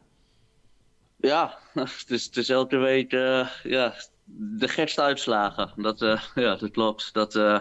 [1.25, 1.59] Ja,
[2.07, 5.73] het is, elke week eh, ja, de gekste uitslagen.
[5.77, 7.15] Dat, eh, ja, dat klopt.
[7.15, 7.59] Dat, eh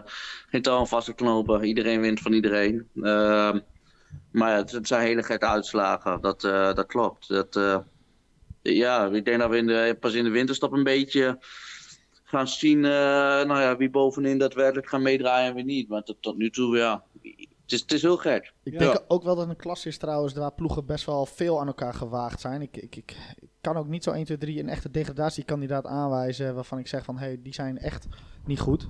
[0.49, 1.63] geen touw vast te knopen.
[1.63, 2.89] Iedereen wint van iedereen.
[2.95, 3.59] Ehm,
[4.31, 6.21] maar ja, het, zijn hele gekke uitslagen.
[6.21, 6.41] Dat,
[6.75, 7.27] dat klopt.
[7.27, 7.59] Dat,
[8.61, 11.37] ja, ik denk dat we in de, pas in de winterstop een beetje
[12.23, 15.89] gaan zien nou ja, wie bovenin daadwerkelijk gaan meedraaien en wie niet.
[15.89, 17.03] Maar tot, nu toe, ja,
[17.73, 18.53] is, het is heel gek.
[18.63, 18.79] Ik Ja.
[18.79, 21.67] denk ook wel dat het een klas is trouwens waar ploegen best wel veel aan
[21.67, 22.61] elkaar gewaagd zijn.
[22.61, 26.55] Ik, ik, ik, ik kan ook niet zo 1, 2, 3 een echte degradatiekandidaat aanwijzen
[26.55, 28.07] waarvan ik zeg van hé, hey, die zijn echt
[28.45, 28.87] niet goed.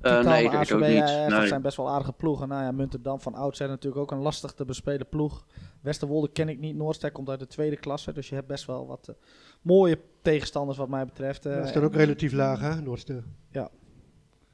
[0.00, 0.98] Eh, nee, ik ook niet.
[1.02, 1.46] eh, dat Nee.
[1.48, 2.48] zijn best wel aardige ploegen.
[2.48, 5.46] Nou ja, Muntendam van oudsher natuurlijk ook een lastig te bespelen ploeg.
[5.80, 6.76] Westerwolde ken ik niet.
[6.76, 8.12] Noordster komt uit de tweede klasse.
[8.12, 9.14] Dus je hebt best wel wat eh,
[9.62, 11.42] mooie tegenstanders wat mij betreft.
[11.42, 13.24] dat is dan ook relatief laag, hè, Noordster?
[13.50, 13.70] Ja.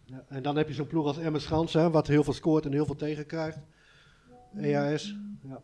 [0.05, 0.25] Ja.
[0.29, 2.73] En dan heb je zo'n ploeg als Emmen Schans, hè, wat heel veel scoort en
[2.73, 3.59] heel veel tegenkrijgt.
[4.57, 5.17] EAS.
[5.49, 5.63] Ja.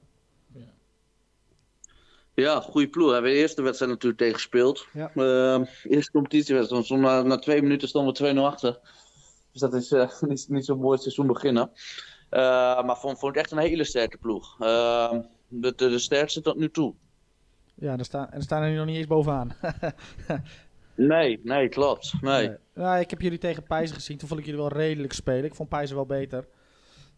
[2.35, 3.07] Ja, goede ploeg.
[3.07, 4.87] We hebben de eerste wedstrijd natuurlijk tegen gespeeld.
[4.92, 5.11] Ja.
[5.14, 6.85] Ehm, eerste competitiewedstrijd.
[6.85, 8.79] Stond na, na twee minuten stonden we 2-0 achter.
[9.53, 11.70] Dus dat is eh, niet, niet zo'n mooi seizoen beginnen.
[12.29, 12.40] Eh,
[12.85, 14.57] maar vond, vond ik echt een hele sterke ploeg.
[14.61, 16.94] Ehm, de, de, de sterkste tot nu toe.
[17.74, 19.53] Ja, er staan, en er staan er nu nog niet eens bovenaan.
[21.09, 22.13] Nee, nee, klopt.
[22.21, 22.49] Nee.
[22.49, 22.57] Nee.
[22.75, 24.17] Nou, ik heb jullie tegen Pijzen gezien.
[24.19, 25.45] Toen vond ik jullie wel redelijk spelen.
[25.45, 26.49] Ik vond Pijzen wel beter.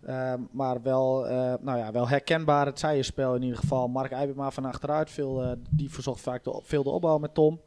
[0.06, 3.88] Ehm, maar wel, eh, nou ja, wel herkenbaar het zijenspel in ieder geval.
[3.88, 5.10] Mark Eibema van achteruit.
[5.10, 7.60] Veel, eh, die verzocht vaak de, veel de opbouw met Tom.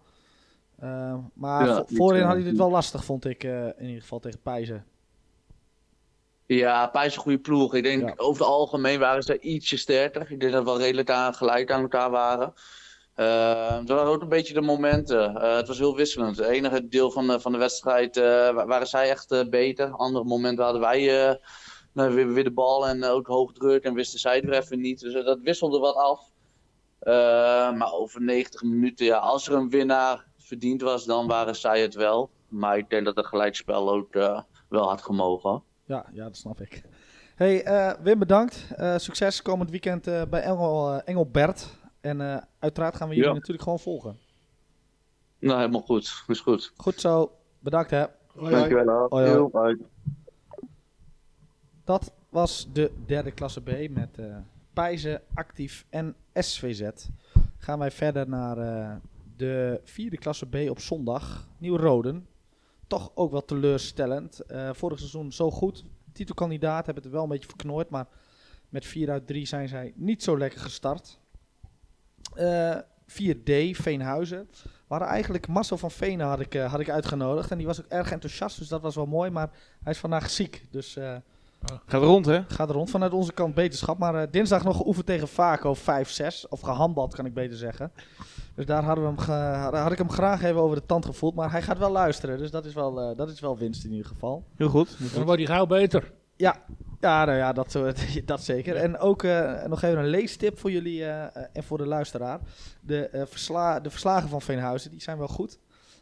[0.80, 3.44] Ehm, maar Ja, vo- voorin had hij dit wel lastig, vond ik.
[3.44, 4.86] eh, in ieder geval tegen Pijzen.
[6.46, 7.74] Ja, Pijs is een goede ploeg.
[7.76, 8.14] Ik denk Ja.
[8.18, 10.32] over het algemeen waren ze ietsje sterker.
[10.32, 12.54] Ik denk dat we wel redelijk aan, gelijk aan elkaar waren.
[13.16, 15.36] Eh er waren ook een beetje de momenten.
[15.36, 16.38] Eh, het was heel wisselend.
[16.38, 19.92] Het enige deel van de, van de wedstrijd eh, wa- waren zij echt eh, beter.
[19.92, 21.40] Andere momenten hadden wij
[21.94, 25.00] nou, weer, weer de bal en ook hoog druk en wisten zij weer even niet.
[25.00, 26.30] Dus dat wisselde wat af.
[27.00, 27.14] Eh,
[27.74, 31.94] maar over 90 minuten, ja, als er een winnaar verdiend was, dan waren zij het
[31.96, 32.30] wel.
[32.48, 34.14] Maar ik denk dat het gelijkspel ook
[34.70, 35.64] wel had gemogen.
[35.86, 36.82] Ja, ja, dat snap ik.
[37.36, 37.66] Hey,
[38.02, 38.68] Wim, bedankt.
[38.98, 41.68] Succes komend weekend bij Engel, Engelbert.
[42.06, 43.36] En eh, uiteraard gaan we jullie Ja.
[43.36, 44.18] natuurlijk gewoon volgen.
[45.40, 46.24] Nou, helemaal goed.
[46.28, 46.74] Is goed.
[46.78, 47.32] Goed zo.
[47.60, 48.00] Bedankt hè.
[48.00, 48.52] Hoi, hoi.
[48.52, 49.06] Dankjewel.
[49.10, 49.30] Hoi, hoi.
[49.30, 49.80] Heel leuk.
[51.84, 54.38] Dat was de derde klasse B met eh
[54.74, 57.08] Pijzen, Actief en SVZ.
[57.58, 58.96] Gaan wij verder naar eh,
[59.38, 61.48] de vierde klasse B op zondag.
[61.58, 62.28] Nieuw-Roden.
[62.88, 64.40] Toch ook wel teleurstellend.
[64.40, 65.86] Eh, vorig seizoen zo goed.
[66.12, 67.90] Titelkandidaat hebben het wel een beetje verknooid.
[67.90, 68.08] Maar
[68.70, 71.20] met 4 uit 3 zijn zij niet zo lekker gestart.
[72.36, 72.76] Eh
[73.08, 74.50] 4D, Veenhuizen.
[74.88, 77.52] Waren eigenlijk Marcel van Venen had ik, eh, had ik uitgenodigd.
[77.52, 78.58] En die was ook erg enthousiast.
[78.60, 79.30] Dus dat was wel mooi.
[79.30, 79.50] Maar
[79.84, 80.66] hij is vandaag ziek.
[80.72, 80.96] Dus...
[80.98, 81.16] eh,
[81.86, 82.44] Gaat rond, hè?
[82.48, 83.98] Gaat er rond vanuit onze kant beterschap.
[83.98, 86.46] Maar dinsdag nog geoefend tegen Vaco 5-6.
[86.50, 87.92] Of gehandbald kan ik beter zeggen.
[88.56, 91.36] Dus daar hadden we hem ge- had ik hem graag even over de tand gevoeld.
[91.36, 92.38] Maar hij gaat wel luisteren.
[92.38, 94.44] Dus dat is wel, eh, dat is wel winst in ieder geval.
[94.56, 95.14] Heel goed.
[95.14, 96.12] Dan wordt hij gauw beter.
[96.36, 96.56] Ja,
[97.00, 97.92] ja, nou ja dat, zo-
[98.26, 98.76] dat zeker.
[98.76, 102.40] En ook eh, nog even een leestip voor jullie eh, eh, en voor de luisteraar.
[102.82, 105.60] De, eh, versla de verslagen van Veenhuizen die zijn wel goed.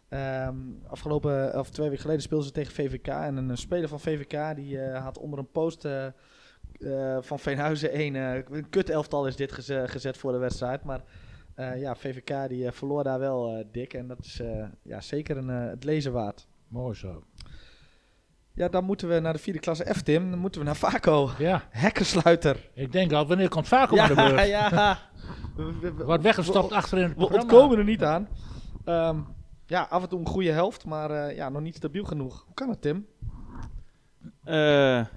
[0.10, 0.56] Ehm,
[0.88, 3.08] afgelopen, of twee weken geleden speelden ze tegen VVK.
[3.08, 7.40] En een, eh, speler van VVK die eh, had onder een post eh, eh, van
[7.40, 10.84] Veenhuizen een, eh, een kut elftal is dit geze- gezet voor de wedstrijd.
[10.84, 11.04] Maar
[11.56, 13.94] eh, ja, VVK die eh, verloor daar wel eh, dik.
[13.94, 16.48] En dat is eh, ja, zeker een, eh, het lezen waard.
[16.68, 17.24] Mooi zo.
[18.56, 20.30] Ja, dan moeten we naar de vierde klasse F, Tim.
[20.30, 21.30] Dan moeten we naar Vaco.
[21.38, 22.70] Ja, Hekkensluiter.
[22.74, 24.48] ik denk al, wanneer komt vaak op Ja, de beurt?
[24.58, 24.98] ja.
[25.56, 27.44] We, we- we- Wordt weggestopt achter in het we programma.
[27.44, 28.28] ontkomen er niet aan.
[28.86, 29.18] Ehm,
[29.66, 32.44] ja, af en toe een goede helft, maar eh, ja, nog niet stabiel genoeg.
[32.46, 33.06] Hoe kan het, Tim?
[34.44, 34.54] Eh,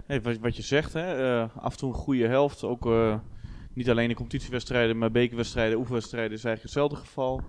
[0.07, 1.39] hey, wat, wat je zegt, hè?
[1.43, 2.65] eh, af en toe een goede helft.
[2.65, 3.15] Ook eh,
[3.73, 7.41] niet alleen in competitiewedstrijden, maar bekerwedstrijden, oefenwedstrijden is eigenlijk hetzelfde geval.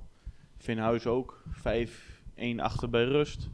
[0.58, 3.50] Veenhuis ook, 5-1 achter bij rust.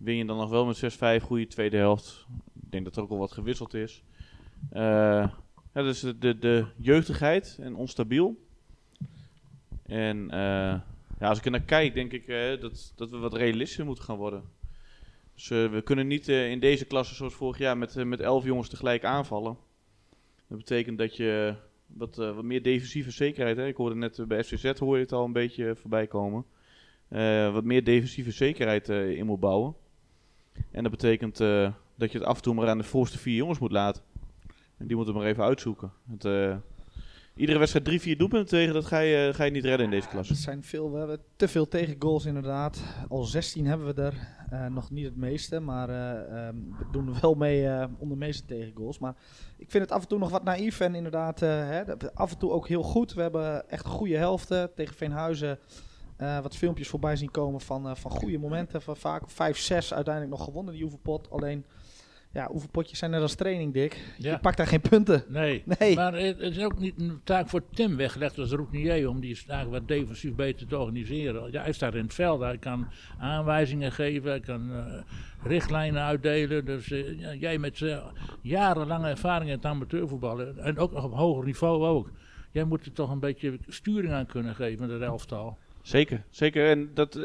[0.00, 2.26] Win je dan nog wel met 6-5, goede tweede helft.
[2.62, 4.02] Ik denk dat er ook al wat gewisseld is.
[4.70, 5.28] Eh,
[5.74, 8.46] ja, dus de, de, de jeugdigheid en onstabiel.
[9.86, 10.80] En eh,
[11.18, 14.04] ja, als ik er naar kijk, denk ik eh, dat, dat we wat realistischer moeten
[14.04, 14.42] gaan worden.
[15.34, 19.04] Dus we kunnen niet in deze klasse zoals vorig jaar met, met elf jongens tegelijk
[19.04, 19.56] aanvallen.
[20.48, 21.54] Dat betekent dat je
[21.86, 23.56] wat, wat meer defensieve zekerheid.
[23.56, 23.66] Hè?
[23.66, 26.44] Ik hoorde net bij FCZ hoor je het al een beetje voorbij komen.
[27.52, 29.74] Wat meer defensieve zekerheid in moet bouwen.
[30.70, 33.36] En dat betekent eh, dat je het af en toe maar aan de voorste vier
[33.36, 34.02] jongens moet laten.
[34.78, 35.92] En die moeten maar even uitzoeken.
[36.10, 36.56] Het, eh,
[37.36, 40.06] iedere wedstrijd drie, vier doelpunten tegen, dat ga je, ga je niet redden in deze
[40.06, 40.34] Er klasse.
[40.34, 42.82] zijn veel, we hebben te veel tegengoals inderdaad.
[43.08, 44.14] Al 16 hebben we er.
[44.50, 48.08] Eh, nog niet het meeste, maar eh, ehm, we doen er wel mee eh, om
[48.08, 48.98] de meeste tegengoals.
[48.98, 49.14] Maar
[49.56, 51.82] ik vind het af en toe nog wat naïef en inderdaad eh, hè,
[52.14, 53.14] af en toe ook heel goed.
[53.14, 55.58] We hebben echt goede helften tegen Veenhuizen.
[56.20, 58.82] Eh, wat filmpjes voorbij zien komen van, eh, van goede momenten.
[58.82, 61.30] Van vaak 5-6 uiteindelijk nog gewonnen die oefenpot.
[61.30, 61.64] Alleen,
[62.32, 64.14] ja, oefenpotjes zijn net als training, Dick.
[64.18, 64.30] Ja.
[64.30, 65.24] Je pakt daar geen punten.
[65.28, 65.62] Nee.
[65.78, 65.94] Nee.
[65.94, 69.70] Maar het, is ook niet een taak voor Tim weggelegd als routinier om die dagen
[69.70, 71.52] wat defensief beter te organiseren.
[71.52, 75.02] Ja, hij staat in het veld, hij kan aanwijzingen geven, hij kan eh,
[75.42, 76.64] richtlijnen uitdelen.
[76.64, 76.86] Dus
[77.38, 77.82] jij met
[78.40, 82.10] jarenlange ervaring in het amateurvoetballen en ook nog op hoger niveau ook.
[82.50, 85.58] Jij moet er toch een beetje sturing aan kunnen geven het elftal.
[85.82, 86.68] Zeker, zeker.
[86.68, 87.16] En dat,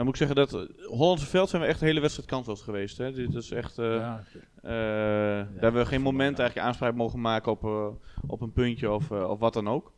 [0.00, 2.98] dan moet ik zeggen dat Hollandse veld zijn we echt de hele wedstrijd kansloos geweest.
[2.98, 3.12] Hè.
[3.12, 4.24] Dit is echt, eh, ja,
[4.62, 7.94] eh, daar hebben we geen moment eigenlijk aanspraak mogen maken op,
[8.26, 9.92] op een puntje of, of wat dan ook.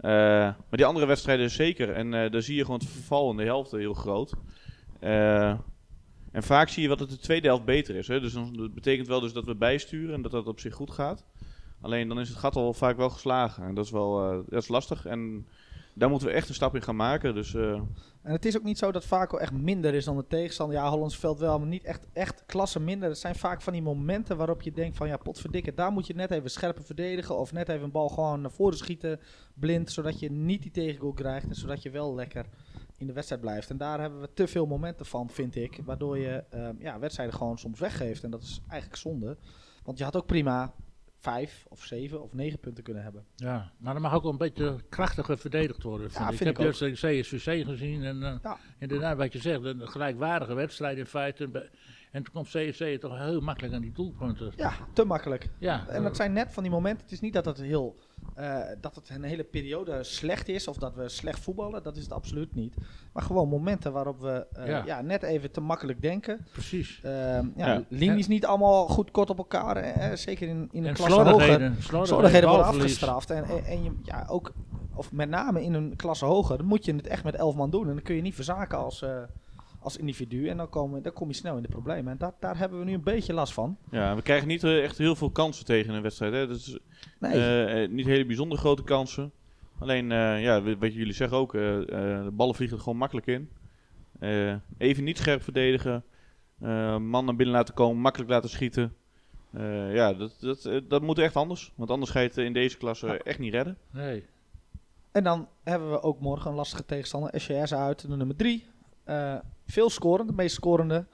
[0.00, 1.92] Maar die andere wedstrijden zeker.
[1.92, 4.34] En daar zie je gewoon het verval in de helft heel groot.
[5.00, 8.08] En vaak zie je wat het de tweede helft beter is.
[8.08, 8.20] Hè.
[8.20, 11.24] Dus dat betekent wel dus dat we bijsturen en dat dat op zich goed gaat.
[11.80, 13.64] Alleen dan is het gat al vaak wel geslagen.
[13.64, 15.06] En dat is wel dat is lastig.
[15.06, 15.46] En
[16.00, 17.34] daar moeten we echt een stap in gaan maken.
[17.34, 17.72] Dus eh,
[18.22, 20.76] En het is ook niet zo dat Vaco echt minder is dan de tegenstander.
[20.76, 23.08] Ja, Hollands veld wel, maar niet echt, echt klasse minder.
[23.08, 26.14] Het zijn vaak van die momenten waarop je denkt van ja, potverdikke, daar moet je
[26.14, 27.38] net even scherper verdedigen.
[27.38, 29.20] Of net even een bal gewoon naar voren schieten,
[29.54, 29.90] blind.
[29.90, 32.46] Zodat je niet die tegengoal krijgt en zodat je wel lekker
[32.96, 33.70] in de wedstrijd blijft.
[33.70, 35.80] En daar hebben we te veel momenten van, vind ik.
[35.84, 38.24] Waardoor je ehm, ja, wedstrijden gewoon soms weggeeft.
[38.24, 39.36] En dat is eigenlijk zonde.
[39.84, 40.74] Want je had ook prima
[41.20, 43.24] vijf of zeven of negen punten kunnen hebben.
[43.36, 46.10] ja, maar er mag ook wel een beetje krachtiger verdedigd worden.
[46.10, 46.36] Vind Ja, ik.
[46.36, 48.58] vind ik ik heb dus de CSVC gezien en eh, Ja.
[48.78, 51.70] inderdaad wat je zegt, een gelijkwaardige wedstrijd in feite.
[52.12, 54.52] En toen komt CSC toch heel makkelijk aan die doelpunten.
[54.56, 55.48] Ja, te makkelijk.
[55.58, 57.02] Ja, En dat zijn net van die momenten.
[57.04, 57.98] Het is niet dat het, heel,
[58.34, 61.82] eh, dat het een hele periode slecht is of dat we slecht voetballen.
[61.82, 62.74] Dat is het absoluut niet.
[63.12, 64.82] Maar gewoon momenten waarop we eh, Ja.
[64.86, 65.00] ja.
[65.02, 66.46] net even te makkelijk denken.
[66.52, 67.00] precies.
[67.02, 67.14] Ehm
[67.56, 67.82] ja, Ja.
[67.88, 69.76] Linies niet allemaal goed kort op elkaar.
[69.76, 71.30] eh, zeker in, in een En klasse hoger.
[71.32, 71.76] slordigheden.
[72.06, 73.30] Slordigheden worden afgestraft.
[73.30, 74.52] En, en, en je, ja, ook,
[74.94, 77.70] of met name in een klasse hoger, dan moet je het echt met elf man
[77.70, 77.88] doen.
[77.88, 79.16] En dan kun je niet verzaken als, eh,
[79.80, 80.48] als individu.
[80.48, 82.12] En dan, komen, dan kom je snel in de problemen.
[82.12, 83.76] En dat, daar hebben we nu een beetje last van.
[83.90, 86.32] ja, we krijgen niet eh, echt heel veel kansen tegen in een wedstrijd.
[86.32, 86.46] Hè.
[86.46, 86.78] Dat is,
[87.18, 87.32] Nee.
[87.32, 89.32] Eh, eh, niet hele bijzonder grote kansen.
[89.78, 93.26] Alleen, eh, ja, wat jullie zeggen ook, eh, eh, de ballen vliegen er gewoon makkelijk
[93.26, 93.50] in.
[94.18, 96.04] Eh, even niet scherp verdedigen.
[96.60, 98.94] eh, man naar binnen laten komen, makkelijk laten schieten.
[99.52, 101.72] Eh, ja, dat, dat, dat moet echt anders.
[101.74, 103.76] Want anders ga je het in deze klasse echt niet redden.
[103.90, 104.24] Nee.
[105.12, 107.40] En dan hebben we ook morgen een lastige tegenstander.
[107.40, 108.64] SJS uit, de nummer 3.
[109.66, 111.06] Veel scorend, de meest scorende.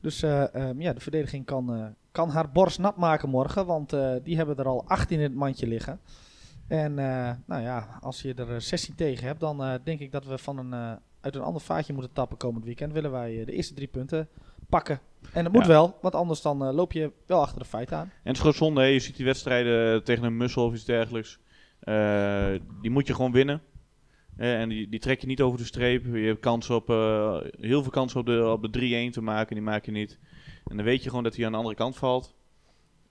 [0.00, 3.66] Dus eh, ehm, ja, de verdediging kan, eh, kan haar borst nat maken morgen.
[3.66, 6.00] Want eh, die hebben er al 18 in het mandje liggen.
[6.68, 10.12] En eh, nou ja, als je er eh, 16 tegen hebt, dan eh, denk ik
[10.12, 12.92] dat we van een, eh, uit een ander vaatje moeten tappen komend weekend.
[12.92, 14.28] Willen wij eh, de eerste drie punten
[14.68, 15.00] pakken.
[15.32, 15.68] En dat moet Ja.
[15.68, 18.04] wel, want anders dan eh, loop je wel achter de feiten aan.
[18.06, 18.86] En het is gewoon zonde, hè.
[18.86, 21.38] je ziet die wedstrijden tegen een Mussel of iets dergelijks.
[21.80, 22.46] Eh,
[22.80, 23.60] die moet je gewoon winnen.
[24.36, 26.04] Eh, en die, die trek je niet over de streep.
[26.04, 28.70] Je hebt kans op, eh, heel veel kansen op de, op de
[29.08, 30.18] 3-1 te maken, die maak je niet.
[30.66, 32.34] En dan weet je gewoon dat hij aan de andere kant valt.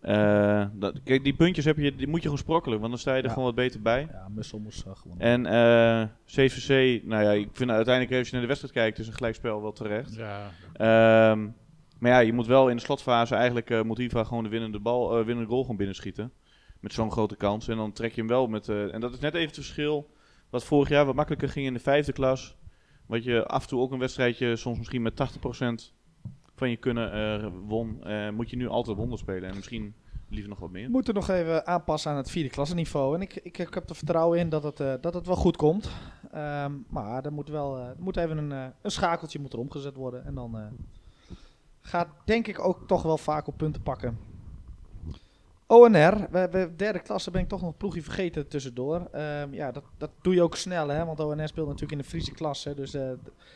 [0.01, 3.12] Eh, dat, kijk, die puntjes heb je, die moet je gewoon sprokkelen, want dan sta
[3.12, 3.29] je er Ja.
[3.29, 4.07] gewoon wat beter bij.
[4.12, 5.27] Ja, Mussel moest uh, gewonnen.
[5.27, 9.07] En eh CVC, nou ja, ik vind uiteindelijk als je naar de wedstrijd kijkt, is
[9.07, 10.15] een gelijkspel wel terecht.
[10.15, 11.47] Ja, Ehm,
[11.99, 14.79] maar ja, je moet wel in de slotfase eigenlijk eh moet Iva gewoon de winnende
[14.79, 16.31] bal, eh, winnende goal gewoon binnenschieten.
[16.79, 17.67] Met zo'n grote kans.
[17.67, 18.69] En dan trek je hem wel met.
[18.69, 20.10] eh, en dat is net even het verschil.
[20.52, 22.58] Wat vorig jaar wat makkelijker ging in de vijfde klas.
[23.06, 25.94] Wat je af en toe ook een wedstrijdje soms misschien met 80%
[26.56, 28.04] van je kunnen eh, won.
[28.04, 29.50] eh, moet je nu altijd 100 spelen.
[29.50, 29.96] En misschien
[30.30, 30.86] liever nog wat meer.
[30.86, 33.16] We moeten nog even aanpassen aan het vierde klasse niveau.
[33.16, 35.58] En ik, ik, ik heb er vertrouwen in dat het, eh, dat het wel goed
[35.58, 35.92] komt.
[36.32, 40.26] Ehm, maar er moet wel moet even een, een schakeltje moet er omgezet worden.
[40.26, 40.58] En dan
[41.80, 44.31] gaat denk ik ook toch wel vaak op punten pakken.
[45.72, 49.07] ONR, we, we, derde klasse ben ik toch nog een ploegje vergeten tussendoor.
[49.11, 52.03] Ehm, ja, dat, dat doe je ook snel, hè, want ONR speelt natuurlijk in de
[52.03, 52.74] Friese klasse.
[52.74, 53.11] Dus eh,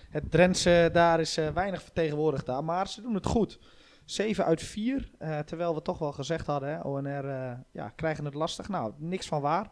[0.10, 3.60] het Drentse daar is eh, weinig vertegenwoordigd daar, maar ze doen het goed.
[4.06, 7.26] 7 uit 4, eh, terwijl we toch wel gezegd hadden, hè, ONR
[7.72, 8.70] ja, krijgen het lastig.
[8.70, 9.72] Nou, niks van waar.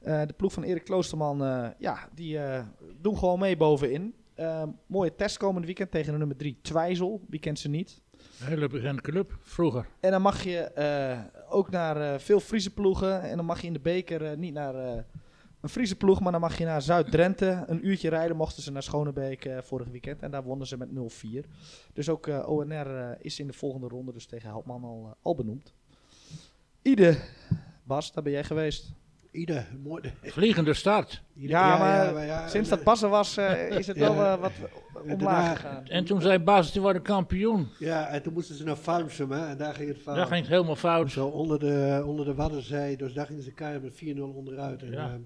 [0.00, 1.38] De ploeg van Erik Kloosterman,
[1.78, 2.38] ja, die
[3.00, 4.14] doen gewoon mee bovenin.
[4.34, 7.20] Ehm, mooie test komend weekend tegen de nummer 3 Twijzel.
[7.28, 8.02] Wie kent ze niet?
[8.40, 9.88] Een hele bekende club, vroeger.
[10.00, 13.22] En dan mag je eh, ook naar eh, veel Friese ploegen.
[13.22, 14.74] En dan mag je in de beker eh, niet naar
[15.60, 17.64] een Friese ploeg, maar dan mag je naar Zuid-Drenthe.
[17.66, 20.22] Een uurtje rijden mochten ze naar Schonebeek vorig weekend.
[20.22, 20.88] En daar wonnen ze met
[21.44, 21.48] 0-4.
[21.92, 25.74] Dus ook ONR is in de volgende ronde dus tegen Helpman al, al benoemd.
[26.82, 27.18] Ide,
[27.84, 28.92] Bas, daar ben jij geweest.
[29.30, 30.12] Ieder, mooi.
[30.22, 31.22] Vliegende start.
[31.34, 31.78] Ieder- Ja,
[32.12, 34.52] maar ja, Sinds dat Bas er was, eh, is het wel eh, wat
[35.08, 35.86] omlaag gegaan.
[35.86, 37.68] En toen zei Bas, die worden kampioen.
[37.78, 40.16] Ja, en toen moesten ze naar Farmsum, hè, en daar ging het fout.
[40.16, 41.10] Dat ging het helemaal fout.
[41.10, 44.82] Zo onder de, onder de Waddenzee, dus daar gingen ze keihard met 4-0 onderuit.
[44.82, 45.06] En, Ja.
[45.06, 45.18] ja.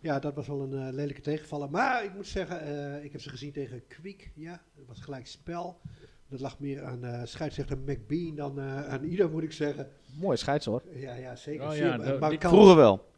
[0.00, 1.70] ja, dat was wel een eh, lelijke tegenvaller.
[1.70, 4.30] Maar ik moet zeggen, eh, ik heb ze gezien tegen Kwiek.
[4.34, 5.80] Ja, het was gelijk spel.
[6.28, 9.88] Dat lag meer aan eh scheidsrechter McBean dan eh, aan ieder, moet ik zeggen.
[10.20, 10.82] Mooi scheids hoor.
[10.94, 11.68] Ja, ja zeker.
[11.68, 13.08] Oh ja, dat- maar kan- Vroeger wel.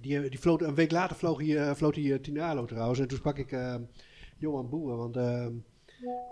[0.00, 2.98] Die, die floot, een week later vloog hij, eh, floot hij uh, Tinalo trouwens.
[2.98, 3.74] En toen sprak ik eh,
[4.38, 5.46] Johan Boer, want eh,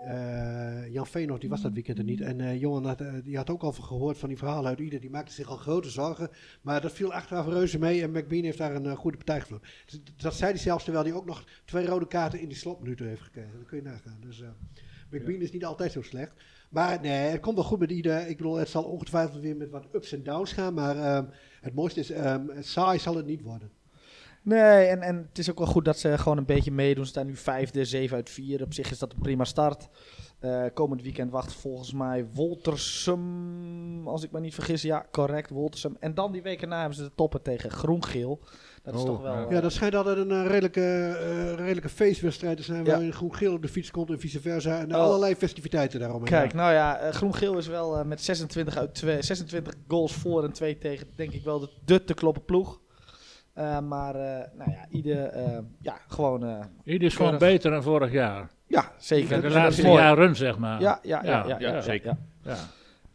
[0.05, 2.21] eh, Jan Veenhoff die was dat weekend er niet.
[2.21, 4.99] En eh, Johan had, eh, die had ook al gehoord van die verhalen uit Ieder.
[4.99, 6.29] Die maakte zich al grote zorgen.
[6.61, 9.67] Maar dat viel achteraf reuze mee en McBean heeft daar een eh, goede partij gevlogen.
[9.85, 13.07] Dus dat zei hij zelfs terwijl hij ook nog twee rode kaarten in die slotminuten
[13.07, 13.57] heeft gekregen.
[13.57, 14.17] Dat kun je nagaan.
[14.19, 14.43] Dus
[15.11, 16.31] McBean is niet altijd zo slecht.
[16.69, 18.27] Maar nee, het komt wel goed met Ieder.
[18.27, 20.73] Ik bedoel, het zal ongetwijfeld weer met wat ups en downs gaan.
[20.73, 21.25] Maar ehm,
[21.61, 23.71] het mooiste is, ehm, saai zal het niet worden.
[24.43, 27.03] Nee, en, en het is ook wel goed dat ze gewoon een beetje meedoen.
[27.03, 28.63] Ze staan nu vijfde, 7 uit 4.
[28.63, 29.89] Op zich is dat een prima start.
[30.39, 34.81] Eh, komend weekend wacht volgens mij Woltersum, als ik me niet vergis.
[34.81, 35.97] Ja, correct, Woltersum.
[35.99, 38.39] En dan die week erna hebben ze de toppen tegen Groen-Geel.
[38.83, 39.33] Dat is Oh, toch wel...
[39.33, 39.45] ja.
[39.49, 40.81] Ja, dat schijnt altijd een eh, redelijke,
[41.19, 42.85] eh, redelijke feestwedstrijd te zijn.
[42.85, 42.91] Ja.
[42.91, 44.79] Waarin groen-geel op de fiets komt en vice versa.
[44.79, 45.01] En Oh.
[45.01, 46.23] allerlei festiviteiten daarom.
[46.23, 50.51] Kijk, nou ja, eh, Groen-Geel is wel met 26, uit twee, 26 goals voor en
[50.51, 52.79] 2 tegen, denk ik wel de, de te kloppen ploeg.
[53.53, 57.83] Eh, maar, eh, nou ja, ieder, eh, ja, gewoon, eh, Ieder is gewoon beter dan
[57.83, 58.49] vorig jaar.
[58.67, 59.41] ja, zeker.
[59.41, 60.01] De laatste mooi.
[60.01, 60.81] jaren, zeg maar.
[60.81, 62.17] Ja, ja, ja, ja, Ja, ja, ja, zeker.
[62.43, 62.55] ja.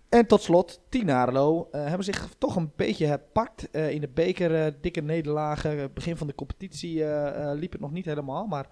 [0.09, 3.71] En tot slot, Tinarlo eh hebben zich toch een beetje herpakt.
[3.71, 5.93] Eh, in de beker eh, dikke nederlagen.
[5.93, 7.05] Begin van de competitie
[7.55, 8.47] liep het nog niet helemaal.
[8.47, 8.69] Maar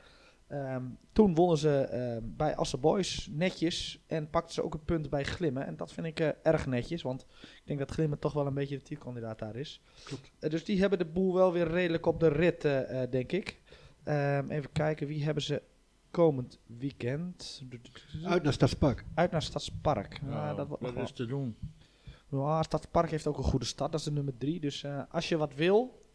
[0.46, 0.82] ehm,
[1.12, 4.04] toen wonnen ze bij Asse Boys netjes.
[4.06, 5.66] En pakten ze ook een punt bij Glimmen.
[5.66, 7.02] En dat vind ik erg netjes.
[7.02, 9.82] Want ik denk dat Glimmen toch wel een beetje de titelkandidaat daar is.
[10.04, 10.30] Klopt.
[10.38, 12.62] Dus die hebben de boel wel weer redelijk op de rit,
[13.10, 13.60] denk ik.
[14.04, 15.62] Ehm, even kijken, wie hebben ze
[16.14, 17.62] komend weekend?
[18.24, 19.04] Uit naar Stadspark.
[19.14, 20.20] Uit naar Stadspark.
[20.22, 21.02] Ja, Nou, dat wel.
[21.02, 21.56] is te doen.
[22.30, 23.90] Ja, Stadspark heeft ook een goede start.
[23.92, 24.60] Dat is de nummer drie.
[24.60, 26.06] Dus eh, als je wat wil,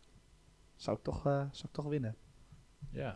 [0.76, 2.16] zou ik toch, eh, zou ik toch winnen.
[2.92, 3.14] Ja.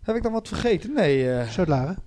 [0.00, 0.92] Heb ik dan wat vergeten?
[0.92, 1.98] Nee, eh Zuid-Laren.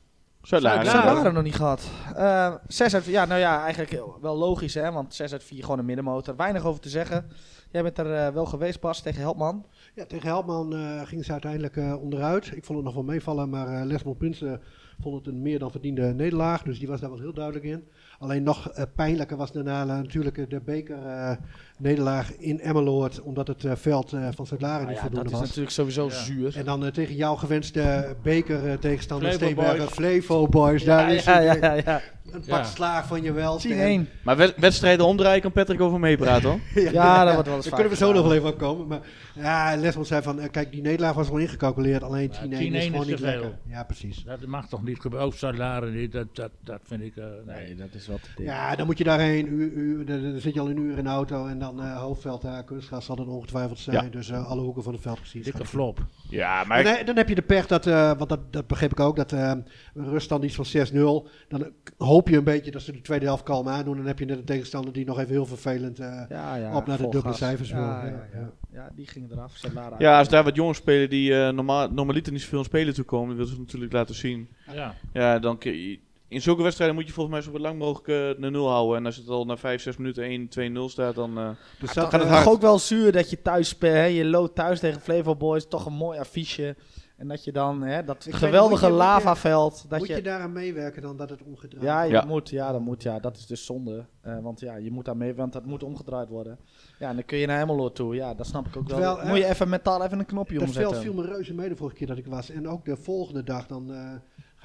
[0.47, 1.89] Ze waren nog niet gehad.
[2.15, 4.91] Eh, zes uit, ja, nou ja, eigenlijk wel logisch, hè?
[4.91, 6.35] Want 6 uit 4 gewoon een middenmotor.
[6.35, 7.25] Weinig over te zeggen.
[7.71, 9.65] Jij bent er eh, wel geweest, Bas, tegen Helpman.
[9.95, 12.45] Ja, tegen Helpman eh gingen ze uiteindelijk eh, onderuit.
[12.45, 14.61] Ik vond het nog wel meevallen, maar eh Lesmond Prinsen
[15.01, 16.63] vond het een meer dan verdiende nederlaag.
[16.63, 17.87] Dus die was daar wel heel duidelijk in.
[18.25, 21.31] Alleen nog eh, pijnlijker was daarna eh, natuurlijk eh, de beker eh,
[21.77, 23.21] nederlaag in Emmeloord.
[23.21, 25.47] Omdat het eh, veld eh, van Zuid-Laren Nou niet ja, voldoende dat is was.
[25.47, 26.23] natuurlijk sowieso Ja.
[26.23, 26.57] zuur.
[26.57, 29.89] En dan tegen jouw gewenste beker eh, tegenstander Steenbergen, Boys.
[29.91, 30.83] Flevo Boys.
[30.83, 32.01] Ja, Daar is ja, het, ja, ja, ja.
[32.31, 32.55] een Ja.
[32.57, 33.59] pak slaag van je wel.
[33.59, 34.09] 10-1.
[34.23, 36.59] Maar wed- wedstrijden omdraaien kan Patrick over meepraten hoor.
[36.91, 38.87] Ja, dat wordt wel eens Daar kunnen we zo nog wel even op komen.
[38.87, 38.99] Maar
[39.33, 42.03] ja, Lesmond zei van, kijk, die nederlaag was wel ingecalculeerd.
[42.03, 43.57] Alleen 10-1 Ja, 10-1 is gewoon niet lekker.
[43.67, 44.23] Ja, precies.
[44.23, 45.27] Dat mag toch niet gebeuren.
[45.27, 46.11] Ook Zuid-Laren niet.
[46.11, 47.15] Dat, dat, dat vind ik...
[47.17, 47.75] eh, nee.
[47.75, 48.43] dat is te.
[48.43, 49.47] Ja, dan moet je daarheen.
[49.47, 51.47] U, u, dan dan zit je al een uur in de auto.
[51.47, 54.03] En dan eh hoofdveld daar, kunstgras zal het ongetwijfeld zijn.
[54.05, 54.09] Ja.
[54.11, 55.41] Dus eh, alle hoeken van het veld gezien.
[55.41, 56.05] Dikke flop.
[56.29, 58.99] Ja, maar eh, dan heb je de pech dat, eh, want dat, dat begreep ik
[58.99, 59.51] ook, dat eh
[59.93, 61.27] een ruststand iets van 6-0.
[61.47, 63.95] Dan hoop je een beetje dat ze de tweede helft kalm aandoen.
[63.97, 65.99] Dan heb je net een tegenstander die nog even heel vervelend...
[65.99, 67.37] eh, Ja, ja, Op naar de dubbele gas.
[67.37, 67.81] cijfers wil.
[67.81, 68.39] Ja, Ja, ja, ja.
[68.39, 68.51] ja.
[68.73, 69.61] Ja, die gingen eraf.
[69.97, 73.27] Ja, als daar wat jongens spelen die eh, normaal, normaliter niet zoveel spelen toe komen,
[73.27, 74.49] dat willen ze natuurlijk laten zien.
[74.73, 74.93] Ja.
[75.13, 78.41] Ja, dan kun je, in zulke wedstrijden moet je volgens mij zo lang mogelijk eh,
[78.43, 78.97] de nul houden.
[78.97, 81.37] En als het al na 5, 6 minuten 1, 2-0 staat, dan...
[81.37, 81.49] eh,
[81.79, 83.93] dus Dat dat, gaat eh, het toch ook wel zuur dat je thuis speelt.
[83.93, 85.67] hè, Je loopt thuis tegen Flevo Boys.
[85.67, 86.75] Toch een mooi affiche.
[87.17, 89.85] En dat je dan hè, dat Ik geweldige lavaveld.
[89.89, 92.25] Dat moet je, je, daaraan meewerken dan dat het omgedraaid ja, je Ja.
[92.25, 92.49] moet.
[92.49, 93.03] Ja, dat moet.
[93.03, 94.05] Ja, dat is dus zonde.
[94.21, 96.59] Eh, want ja, je moet daar mee, want dat moet omgedraaid worden.
[96.99, 98.15] Ja, en dan kun je naar Emmeloord toe.
[98.15, 98.97] Ja, dat snap ik ook wel.
[98.97, 100.91] Terwijl, moet je even mentaal even een knopje Dat omzetten.
[100.91, 102.49] veld viel me reuze mee de vorige keer dat ik was.
[102.49, 104.11] En ook de volgende dag dan eh,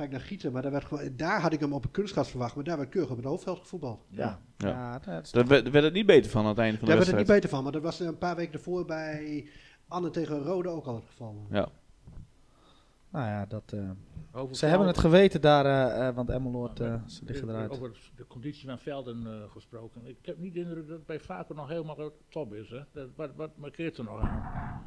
[0.00, 0.52] ga ga ik naar Gieten.
[0.52, 2.54] Maar daar, werd gewoon, daar had ik hem op een kunstgras verwacht.
[2.54, 4.04] Maar daar werd keurig op het hoofdveld gevoetbald.
[4.08, 4.68] Ja, Ja.
[4.68, 4.98] ja.
[4.98, 7.04] dat is Daar werd, werd het niet beter van aan het einde van de Daar
[7.04, 7.26] werd het wedstrijd.
[7.26, 7.62] niet beter van.
[7.62, 9.48] Maar dat was een paar weken ervoor bij
[9.88, 11.46] Anne tegen Rode ook al het geval.
[11.50, 11.68] Ja.
[13.10, 13.90] Nou ja, dat, eh,
[14.32, 17.70] Over ze hebben het geweten daar, eh, eh, want Emmeloord, eh, ze liggen Over- eruit.
[17.72, 20.06] Over de conditie van velden eh, gesproken.
[20.06, 22.70] Ik heb niet de indruk dat het bij Vaco nog helemaal top is.
[22.70, 22.80] Hè?
[22.92, 24.82] Dat, wat, wat markeert er nog aan?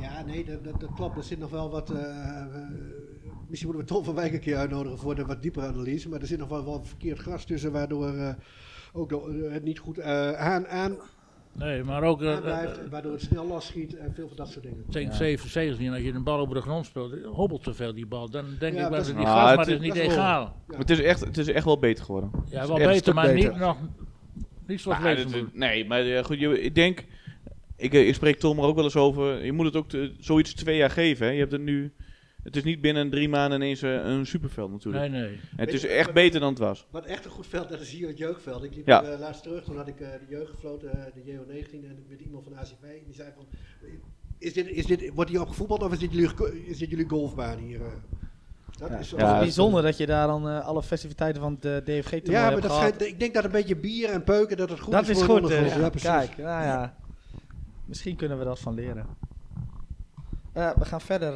[0.00, 1.16] Ja, nee, dat, dat, dat klopt.
[1.16, 1.92] Er zit nog wel wat.
[3.50, 5.66] Eh, eh, misschien moeten we Tom van Wijk een keer uitnodigen voor de wat diepere
[5.66, 6.08] analyse.
[6.08, 8.34] Maar er zit nog wel wat verkeerd gras tussen, waardoor eh,
[8.92, 10.96] ook de- het niet goed eh, aan, aan,
[11.52, 12.78] Nee, maar ook eh, blijft.
[12.78, 14.84] eh, waardoor het snel losschiet en veel van dat soort dingen.
[14.90, 15.16] tegen Ja.
[15.16, 18.30] 7 17 als je een bal over de grond speelt, hobbelt te veel die bal.
[18.30, 19.80] Dan denk Ja, ik wel dat dat is- die Ah, gas, het maar is- het
[19.82, 20.42] is niet dat is wel- egaal.
[20.42, 20.52] Ja.
[20.66, 22.30] Maar het is, echt, het is echt wel beter geworden.
[22.50, 23.50] Ja, Het wel een beter, maar beter.
[23.50, 23.76] niet nog
[24.66, 25.54] niet zoals moet.
[25.56, 27.04] nee, maar eh, goed, je, ik denk...
[27.76, 29.44] Ik, eh, ik spreek Tom er ook wel eens over.
[29.44, 31.26] Je moet het ook te- zoiets twee jaar geven.
[31.26, 31.32] Hè.
[31.32, 31.92] Je hebt het nu...
[32.42, 35.10] Het is niet binnen drie maanden ineens eh, een superveld natuurlijk.
[35.10, 35.32] Nee, nee.
[35.32, 36.86] En het is echt beter dan het was.
[36.90, 38.62] Wat echt een goed veld, dat is hier het jeugdveld.
[38.64, 39.04] Ik liep Ja.
[39.04, 42.20] er, eh, laatst terug, toen had ik eh, de jeugd gefloten, de JO19, en met
[42.20, 42.82] iemand van ACV.
[42.82, 43.46] En die zei van,
[44.38, 47.08] is dit, is dit, wordt hier op gevoetbald of is dit jullie, is dit jullie
[47.08, 47.80] golfbaan hier?
[47.80, 47.86] eh?
[48.78, 48.98] Dat Ja.
[48.98, 52.32] is Ja, is bijzonder dat je daar dan eh, alle festiviteiten van het eh, DFG-toernooi
[52.36, 54.80] Ja, maar hebt dat schijnt, ik denk dat een beetje bier en peuken, dat het
[54.80, 55.50] goed dat is is voor goed.
[55.50, 55.90] Ja.
[55.90, 56.96] Kijk, nou ja.
[57.84, 59.06] Misschien kunnen we dat van leren.
[60.52, 61.32] Eh, we gaan verder.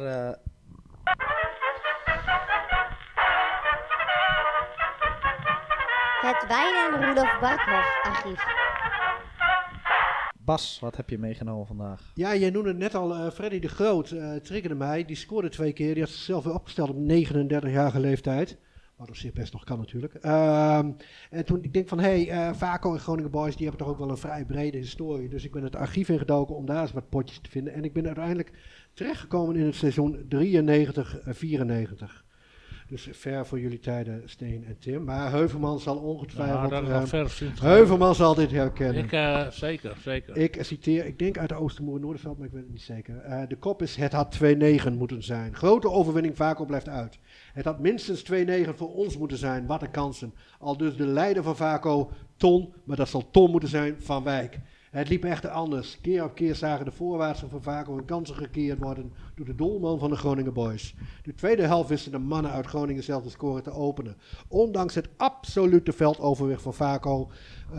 [6.25, 8.45] Het Wijn en Rudolf Barkhoff archief.
[10.39, 12.11] Bas, wat heb je meegenomen vandaag?
[12.13, 15.05] Ja, jij noemde net al, eh, Freddy de Groot eh, triggerde mij.
[15.05, 15.93] Die scoorde twee keer.
[15.93, 18.57] Die had zichzelf weer opgesteld op 39-jarige leeftijd.
[18.95, 20.13] Wat op zich best nog kan natuurlijk.
[20.13, 20.91] Ehm,
[21.29, 23.93] en toen ik denk van, hé, hey, eh, Vaco en Groningen Boys, die hebben toch
[23.93, 25.29] ook wel een vrij brede historie.
[25.29, 27.73] Dus ik ben het archief ingedoken om daar eens wat potjes te vinden.
[27.73, 28.51] En ik ben uiteindelijk
[28.93, 32.24] terechtgekomen in het seizoen 93-94.
[32.87, 35.03] Dus ver voor jullie tijden, Steen en Tim.
[35.03, 36.69] Maar Heuvelman zal Ja, ongetwijfeld...
[36.69, 37.63] dat is eh, ver.
[37.67, 39.03] Heuvelman zal dit herkennen.
[39.03, 40.37] Ik, eh, zeker, zeker.
[40.37, 43.17] Ik citeer, ik denk uit de Oostermoer Noorderveld, maar ik weet het niet zeker.
[43.17, 45.55] Eh, de kop is, het had 2-9 moeten zijn.
[45.55, 47.19] Grote overwinning, Vaco blijft uit.
[47.53, 49.65] Het had minstens 2-9 voor ons moeten zijn.
[49.65, 50.33] Wat een kansen.
[50.59, 54.59] Al dus de leider van Vaco, Ton, maar dat zal Ton moeten zijn, Van Wijk.
[54.95, 56.01] Het liep echter anders.
[56.01, 59.99] Keer op keer zagen de voorwaartsen van Vaco hun kansen gekeerd worden door de doelman
[59.99, 60.95] van de Groningen Boys.
[61.23, 64.17] De tweede helft wisten de mannen uit Groningen zelf de score te openen.
[64.47, 67.31] Ondanks het absolute veldoverwicht van Vaco
[67.71, 67.77] eh,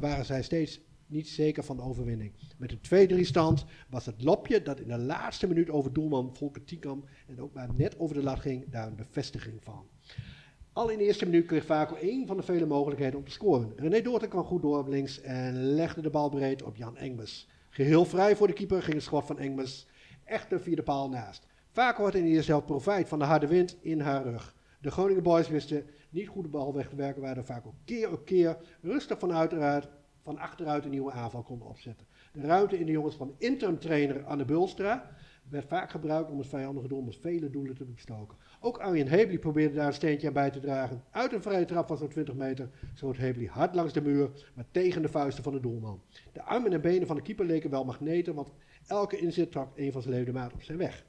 [0.00, 2.32] waren zij steeds niet zeker van de overwinning.
[2.56, 6.64] Met een 2-3 stand was het lopje dat in de laatste minuut over doelman Volker
[6.64, 9.86] Tiekam en ook maar net over de lat ging, daar een bevestiging van.
[10.74, 13.72] Al in de eerste minuut kreeg Vaco één van de vele mogelijkheden om te scoren.
[13.76, 17.48] René Doorten kwam goed door op links en legde de bal breed op Jan Engmes.
[17.68, 19.86] Geheel vrij voor de keeper ging het schot van Engmes
[20.48, 21.46] via de paal naast.
[21.70, 24.54] Vaco had in de eerste helft profijt van de harde wind in haar rug.
[24.80, 28.24] De Groningen boys wisten niet goed de bal weg te werken, waardoor Vaco keer op
[28.24, 29.48] keer rustig van,
[30.20, 32.06] van achteruit een nieuwe aanval konden opzetten.
[32.32, 35.10] De ruimte in de jongens van interim trainer Anne Bulstra
[35.48, 38.36] werd vaak gebruikt om het vijandige doel met vele doelen te bestoken.
[38.60, 41.02] Ook Arjen Hebli probeerde daar een steentje aan bij te dragen.
[41.10, 44.66] Uit een vrije trap van zo'n 20 meter schoot Hebli hard langs de muur, maar
[44.70, 46.02] tegen de vuisten van de doelman.
[46.32, 48.52] De armen en benen van de keeper leken wel magneten, want
[48.86, 51.04] elke inzet trok een van zijn ledemaat op zijn weg.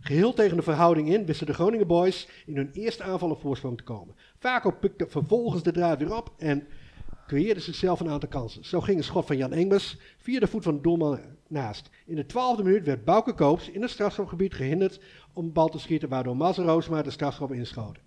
[0.00, 3.76] Geheel tegen de verhouding in wisten de Groningen Boys in hun eerste aanval op voorsprong
[3.76, 4.14] te komen.
[4.38, 6.66] Vaco pikte vervolgens de draad weer op en
[7.26, 8.64] creëerde zichzelf een aantal kansen.
[8.64, 11.90] Zo ging een schot van Jan Engmes via de voet van de doelman naast.
[12.06, 15.00] In de twaalfde minuut werd Bouke Koops in het strafschopgebied gehinderd
[15.32, 17.98] om bal te schieten, waardoor Marcel Roosma de strafschop inschoot.
[17.98, 18.02] 1-1.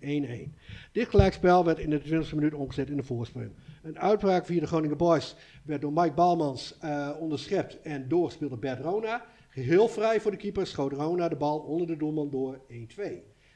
[0.92, 3.50] Dit gelijkspel werd in de 20e minuut omgezet in de voorsprong.
[3.82, 8.58] Een uitbraak via de Groningen Boys werd door Mike Balmans eh, onderschept en doorgespeeld door
[8.58, 9.24] Bert Rona.
[9.48, 13.02] Geheel vrij voor de keeper schoot Rona de bal onder de doelman door 1-2.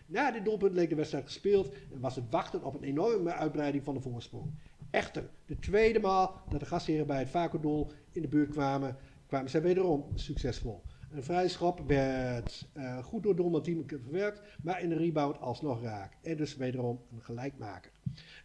[0.06, 3.84] Na dit doelpunt leek de wedstrijd gespeeld en was het wachten op een enorme uitbreiding
[3.84, 4.50] van de voorsprong.
[4.90, 8.96] Echter, de tweede maal dat de gastheren bij het Vaco-doel in de buurt kwamen,
[9.36, 10.82] kwamen zij wederom succesvol.
[11.10, 15.82] Een vrije schop werd eh, goed door doelman Tiemeke verwerkt, maar in de rebound alsnog
[15.82, 16.16] raak.
[16.22, 17.90] En dus wederom een gelijkmaker.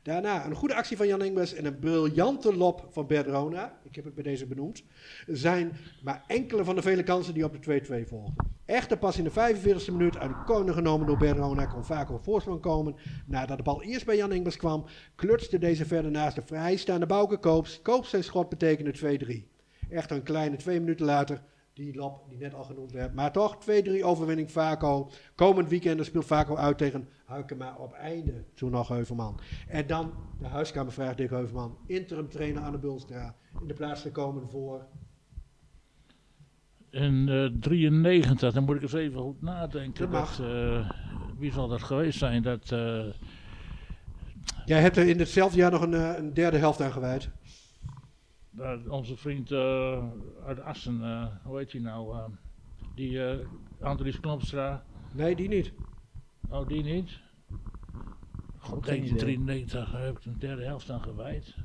[0.02, 3.28] Daarna een goede actie van Jan Engels en een briljante lop van Bert
[3.84, 4.84] ik heb het bij deze benoemd,
[5.28, 5.72] zijn
[6.04, 8.34] maar enkele van de vele kansen die op de 2-2 volgden.
[8.66, 12.24] Echter pas in de 45e minuut uit de corner genomen door Bert kon Vaco op
[12.24, 12.96] voorsprong komen.
[13.26, 14.86] Nadat de bal eerst bij Jan Engels kwam,
[15.16, 17.82] klutste deze verder naast de vrijstaande Bouke Koops.
[17.82, 19.51] Koops zijn schot betekende 2-3.
[19.92, 21.42] Echter een kleine twee minuten later
[21.74, 23.14] die lap die net al genoemd werd.
[23.14, 25.10] Maar toch 2-3 overwinning Vaco.
[25.36, 28.44] Komend weekend speelt Vaco uit tegen Huikema op einde.
[28.54, 29.40] Toen nog Heuvelman.
[29.68, 31.78] En dan de huiskamervraag Dick Heuvelman.
[31.86, 33.36] Interim trainer Anne Bulstra.
[33.62, 34.88] In de plaats te komen voor...
[36.90, 40.02] In eh 93, dan moet ik eens even goed nadenken.
[40.02, 40.36] Dat mag.
[40.36, 40.90] Dat, eh,
[41.38, 42.42] wie zal dat geweest zijn?
[42.42, 43.06] Dat, eh,
[44.66, 47.30] Jij hebt er in hetzelfde jaar nog een, eh, een derde helft aan gewijd.
[48.52, 50.04] Dat onze vriend eh,
[50.46, 52.16] uit Assen, eh, hoe heet hij nou?
[52.18, 52.24] eh,
[52.96, 53.38] die eh
[53.82, 54.84] Andries Knompstra.
[55.14, 55.74] Nee, die niet.
[56.50, 57.20] Oh, die niet?
[58.66, 58.80] Idee.
[58.82, 61.56] 1993 heb ik een derde helft aan gewijd.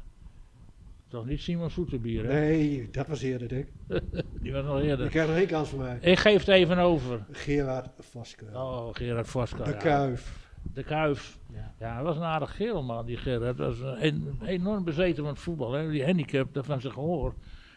[1.08, 2.32] Toch niet Simon Soeterbier, hè?
[2.40, 3.72] Nee, dat was eerder, denk ik.
[4.42, 5.08] Die was Je eerder.
[5.08, 5.98] krijgt nog één kans van mij.
[6.00, 7.26] Ik geef het even over.
[7.30, 8.44] Gerard Vaske.
[8.52, 9.64] Oh, Gerard Voska.
[9.64, 9.76] de ja.
[9.76, 10.45] Kuif.
[10.74, 11.38] De Kuif.
[11.52, 11.74] Ja.
[11.78, 13.56] Ja, hij was een aardig geel man, die Gerard.
[13.56, 15.72] Dat was een, enorm bezeten van het voetbal.
[15.72, 15.90] Hè.
[15.90, 17.34] Die handicap dat van zijn gehoor.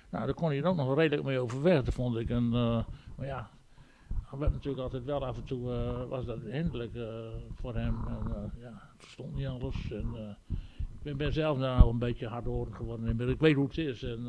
[0.09, 2.29] Nou, daar kon hij ook nog redelijk mee overweg, dat vond ik.
[2.29, 2.83] En, eh,
[3.15, 3.49] maar ja,
[4.37, 7.03] werd natuurlijk altijd wel af en toe, eh, was dat hinderlijk eh,
[7.53, 7.97] voor hem.
[8.07, 9.91] En, ja, verstond niet alles.
[9.91, 13.07] En, ik ben, ben zelf nou een beetje hardhoorend geworden.
[13.07, 13.35] inmiddels.
[13.35, 14.03] Ik weet hoe het is.
[14.03, 14.27] En,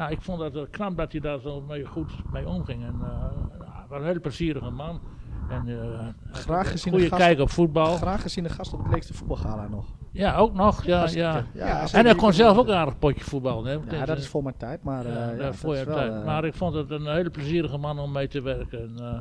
[0.00, 2.84] nou, ik vond het eh, knap dat hij daar zo mee, goed mee omging.
[2.84, 5.00] En, uh, was een hele plezierige man.
[5.50, 7.96] En, eh, Graag gezien goede de gast- kijk op voetbal.
[7.96, 9.84] Graag gezien de gast op het leekste voetbalgala nog.
[10.12, 10.84] Ja, ook nog.
[10.84, 11.44] Ja, ja.
[11.54, 13.64] Ja, En hij kon zelf ook een aardig potje voetballen.
[13.64, 13.96] Hè.
[13.96, 16.12] ja, dat is voor mijn tijd, maar eh, Ja, dat voor je wel, tijd.
[16.12, 18.80] eh, Maar ik vond het een hele plezierige man om mee te werken.
[18.80, 19.18] En, eh,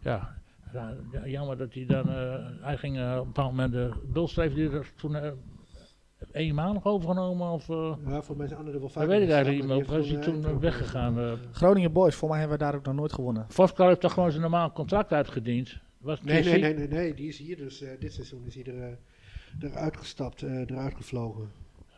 [0.00, 0.34] ja,
[0.72, 2.08] ja, ja, jammer dat hij dan...
[2.08, 3.72] eh, hij ging eh, op een bepaald moment...
[3.72, 5.16] de Bulstreef die er toen...
[6.32, 7.68] eenmalig overgenomen of...
[7.68, 9.02] eh, Ja, voor mij zijn anderen wel vaak.
[9.02, 9.98] dat weet ik eigenlijk niet meer.
[9.98, 11.18] Is hij heeft toen eh, weggegaan?
[11.18, 13.44] eh Groningen Boys, voor mij hebben we daar ook nog nooit gewonnen.
[13.48, 15.78] Voskal heeft toch gewoon zijn normaal contract uitgediend?
[15.98, 17.82] Was Nee, nee, nee, nee, nee, die is hier dus.
[17.82, 18.98] eh, dit seizoen is hij er,
[19.60, 21.50] eruit gestapt, eh, eruit gevlogen.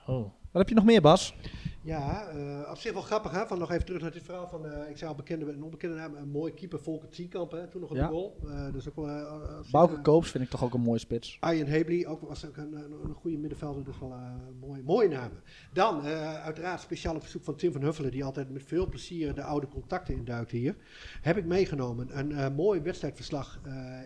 [0.06, 0.16] Oh.
[0.50, 1.34] Wat heb je nog meer, Bas?
[1.82, 3.46] Ja, eh, op zich wel grappig hè.
[3.46, 5.96] Van nog even terug naar dit verhaal van, eh, ik zei al bekende en onbekende
[5.96, 8.06] naam, een mooi keeper Volker Tienkamp hè, toen nog Ja.
[8.06, 8.36] de goal.
[8.48, 11.36] Eh, dus ook wel, Bouke Koops vind ik toch ook een mooie spits.
[11.40, 15.08] Arjen Hebley, ook was ook een, een, een goede middenvelder, dus wel eh, mooi, mooie
[15.08, 15.42] namen.
[15.72, 19.42] Dan, uiteraard speciaal op verzoek van Tim van Huffelen, die altijd met veel plezier de
[19.42, 20.76] oude contacten induikt hier,
[21.20, 23.60] heb ik meegenomen een mooi wedstrijdverslag,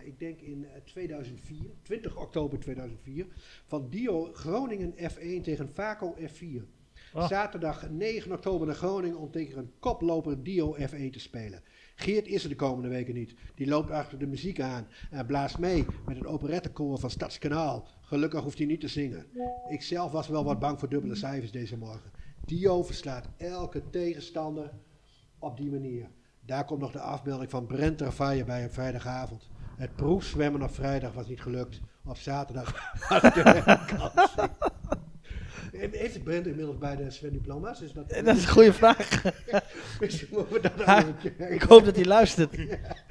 [0.05, 3.25] ik denk in eh, 2004, 20 oktober 2004,
[3.65, 6.63] van Dio Groningen F1 tegen Vaco F4.
[7.13, 7.27] Ah.
[7.27, 11.63] Zaterdag 9 oktober naar Groningen om tegen een koploper Dio F1 te spelen.
[11.95, 13.35] Geert is er de komende weken niet.
[13.55, 17.87] Die loopt achter de muziek aan en blaast mee met het operettekoor van Stadskanaal.
[18.01, 19.25] Gelukkig hoeft hij niet te zingen.
[19.69, 22.11] Ik zelf was wel wat bang voor dubbele cijfers deze morgen.
[22.45, 24.71] Dio verslaat elke tegenstander
[25.39, 26.07] op die manier.
[26.45, 29.49] Daar komt nog de afbeelding van Brent Travaille bij op vrijdagavond.
[29.77, 31.81] Het proefzwemmen op vrijdag was niet gelukt.
[32.05, 32.69] Op zaterdag
[33.23, 34.49] ik de herkansing.
[35.73, 37.81] Heeft Brent inmiddels bij de Sven Diploma's?
[37.81, 39.23] Is dat, Dat is een goede vraag.
[41.49, 42.57] Ik hoop dat hij luistert.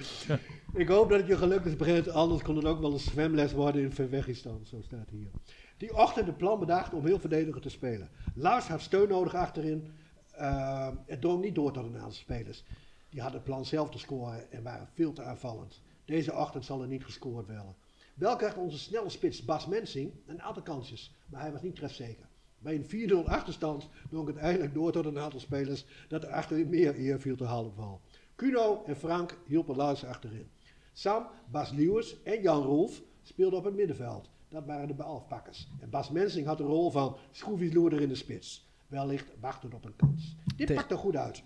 [0.74, 2.08] Ik hoop dat het je gelukt is, Brent.
[2.08, 4.60] Anders kon het ook wel een zwemles worden in Verwegistan.
[4.64, 5.30] Zo staat hier.
[5.76, 8.08] Die ochtend het plan bedacht om heel verdediger te spelen.
[8.34, 9.92] Lars had steun nodig achterin.
[10.40, 12.64] Uh, het drong niet door tot een aantal spelers.
[13.08, 15.80] Die hadden het plan zelf te scoren en waren veel te aanvallend.
[16.04, 17.74] Deze ochtend zal er niet gescoord worden.
[18.14, 22.30] Wel krijgt onze snelle spits Bas Mensing een aantal kansjes, maar hij was niet trefzeker.
[22.62, 26.68] Bij een 4-0 achterstand drong het eindelijk door tot een aantal spelers dat er achterin
[26.68, 28.00] meer eer viel te halen val.
[28.34, 30.50] Kuno en Frank hielpen Lars achterin.
[30.92, 34.30] Sam, Bas Lewis en Jan Rolf speelden op het middenveld.
[34.48, 35.68] Dat waren de balafpakkers.
[35.80, 38.68] En Bas Mensing had de rol van schroeviesloerder in de spits.
[38.86, 40.36] Wellicht wachtend op een kans.
[40.44, 41.42] Dit Tegen- pakt er goed uit.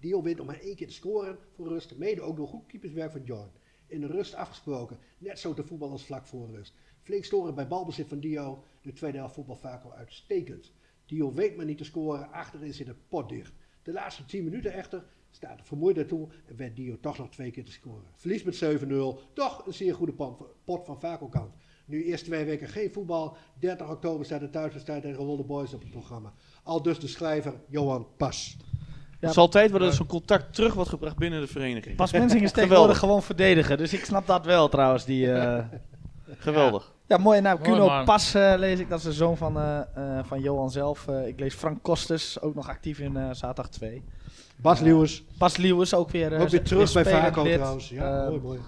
[0.00, 1.96] Dio wint om maar één keer te scoren voor rust.
[1.96, 3.50] Mede ook door goed keeperswerk van Jorn.
[3.86, 4.98] In de rust afgesproken.
[5.18, 6.74] Net zo te voetbal als vlak voor rust.
[7.02, 8.64] Flink storen bij balbezit van Dio.
[8.82, 10.72] De tweede helft voetbal al uitstekend.
[11.06, 12.32] Dio weet maar niet te scoren.
[12.32, 13.52] Achterin zit het pot dicht.
[13.82, 17.50] De laatste 10 minuten echter staat er vermoeid naartoe en werd Dio toch nog twee
[17.50, 18.04] keer te scoren.
[18.14, 19.32] Verlies met 7-0.
[19.32, 21.54] Toch een zeer goede pot van Vaco kant.
[21.86, 23.36] Nu eerst twee weken geen voetbal.
[23.58, 26.34] 30 oktober staat de thuiswedstrijd tegen Rolde Boys op het programma.
[26.62, 28.56] Al dus de schrijver Johan Pas.
[29.20, 31.96] Ja, het zal tijd worden dat zo'n contact terug wordt gebracht binnen de vereniging.
[31.96, 33.78] Bas Mensing is tegenwoordig gewoon verdedigen.
[33.78, 35.04] Dus ik snap dat wel trouwens.
[35.04, 35.64] Die, eh,
[36.38, 36.92] Geweldig.
[37.06, 37.40] Ja, mooi.
[37.40, 38.04] Nou, Mooi, Kuno.
[38.04, 38.88] Pas eh, lees ik.
[38.88, 39.78] Dat is de zoon van, eh,
[40.18, 41.08] eh, van Johan zelf.
[41.08, 44.02] Eh, ik lees Frank Kostes, ook nog actief in eh zaterdag 2.
[44.56, 45.24] Bas Lewis.
[45.38, 46.32] Pas Lewis ook weer.
[46.32, 47.88] eh, ook weer terug bij Vaco trouwens.
[47.88, 48.58] Ja, mooi, mooi.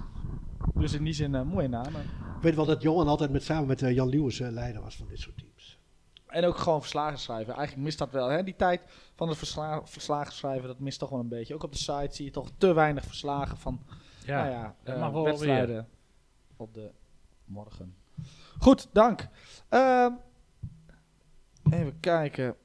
[0.75, 2.01] Dus in die zin mooie namen.
[2.37, 5.07] Ik weet wel dat Johan altijd met, samen met Jan Lewis eh, leider was van
[5.09, 5.48] dit soort teams.
[6.29, 7.55] En ook gewoon verslagen schrijven.
[7.55, 8.29] Eigenlijk mist dat wel.
[8.29, 8.43] Hè?
[8.43, 8.83] Die tijd
[9.15, 11.55] van het versla verslagen schrijven, dat mist toch wel een beetje.
[11.55, 13.81] Ook op de site zie je toch te weinig verslagen van
[14.25, 15.89] Ja, nou ja, eh, wedstrijden
[16.57, 16.91] op de
[17.45, 17.95] morgen.
[18.59, 19.29] Goed, dank.
[19.69, 20.13] Ehm,
[21.71, 22.57] even kijken.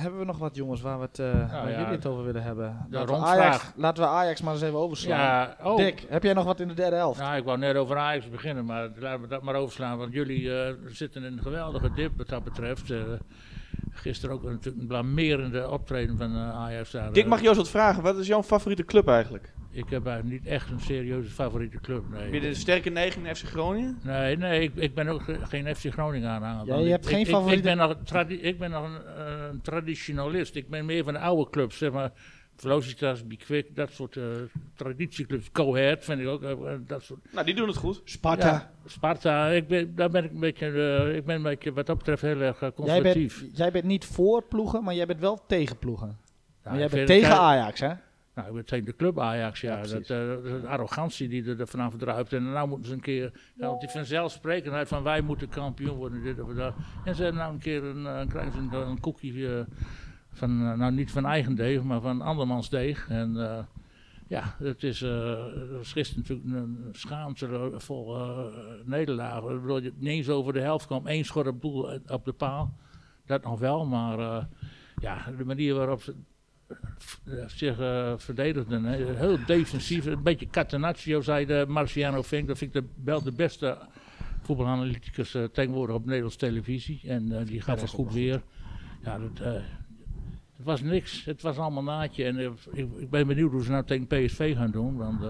[0.00, 2.42] Hebben we nog wat jongens waar, we het, eh, waar ja, jullie het over willen
[2.42, 2.86] hebben?
[2.88, 3.38] de Laten we, rondvraag.
[3.38, 5.18] Ajax, laten we Ajax maar eens even overslaan.
[5.18, 5.76] Ja, oh.
[5.76, 7.20] Dick, heb jij nog wat in de derde helft?
[7.20, 9.98] Nou, ik wou net over Ajax beginnen, maar laten we dat maar overslaan.
[9.98, 12.92] Want jullie eh, zitten in een geweldige dip wat dat betreft.
[13.90, 16.90] Gisteren ook natuurlijk een blamerende optreden van eh, Ajax.
[16.90, 18.02] Daar, Dick, eh, mag je eens wat vragen?
[18.02, 19.52] Wat is jouw favoriete club eigenlijk?
[19.70, 22.04] Ik heb eigenlijk niet echt een serieuze favoriete club.
[22.12, 23.98] Heb je Nee, de sterke neiging in FC Groningen?
[24.02, 26.66] nee, nee ik, ik ben ook ge- geen FC Groningen aanhanger.
[26.66, 28.70] Ja, je ik- hebt ik- geen ik, ik, favoriete- ben nog, een tradi- ik ben
[28.70, 30.54] nog een, eh, een traditionalist.
[30.56, 32.12] Ik ben meer van de oude clubs, zeg maar.
[32.60, 34.24] Velocitas, Bikwik, dat soort eh,
[34.74, 35.50] traditieclubs.
[35.52, 38.00] Cohet vind ik ook, eh, dat soort Nou, die doen het goed.
[38.04, 38.46] Sparta.
[38.48, 40.66] Ja, Sparta, ik ben, daar ben ik een beetje,
[41.06, 43.40] eh, ik ben een beetje wat dat betreft heel erg eh, Jij conservatief.
[43.40, 46.06] bent, jij bent niet voor ploegen, maar jij bent wel tegen ploegen.
[46.06, 46.16] Nou,
[46.62, 47.92] maar jij bent tegen Ajax, hè?
[48.38, 49.76] Nou, ik ben tegen de club Ajax, ja.
[49.76, 52.32] Ja, dat, eh, de arrogantie die er, er vanaf druipt.
[52.32, 56.22] En nou moeten ze een keer, ja, want die vanzelfsprekendheid van wij moeten kampioen worden,
[56.22, 56.74] dit of dat.
[57.04, 59.64] En ze hebben nou een keer een, eh, een, een koekje eh,
[60.32, 63.08] van, eh, nou niet van eigen deeg, maar van andermans deeg.
[63.08, 63.64] En eh,
[64.28, 68.38] ja, het is, eh het was gisteren natuurlijk een schaamte vol eh,
[68.84, 69.54] nederlagen.
[69.54, 71.64] Ik bedoel, je niet eens over de helft kwam, één schot op,
[72.06, 72.74] eh, de paal.
[73.26, 74.44] Dat nog wel, maar eh,
[75.00, 76.14] ja, de manier waarop ze
[77.24, 78.84] eh, zich eh, verdedigden.
[79.16, 82.48] Heel defensief, een beetje Catenaccio, zei de Marciano Fink.
[82.48, 83.78] Dat vind ik de, wel de beste
[84.42, 87.00] voetbalanalyticus eh, tegenwoordig op Nederlandse televisie.
[87.04, 88.42] En eh, die gaf het goed weer.
[89.02, 89.62] Ja, dat, eh,
[90.58, 91.24] het was niks.
[91.24, 92.24] Het was allemaal naadje.
[92.24, 94.96] En eh, ik, ik ben benieuwd hoe ze nou tegen PSV gaan doen.
[94.96, 95.28] Want, eh,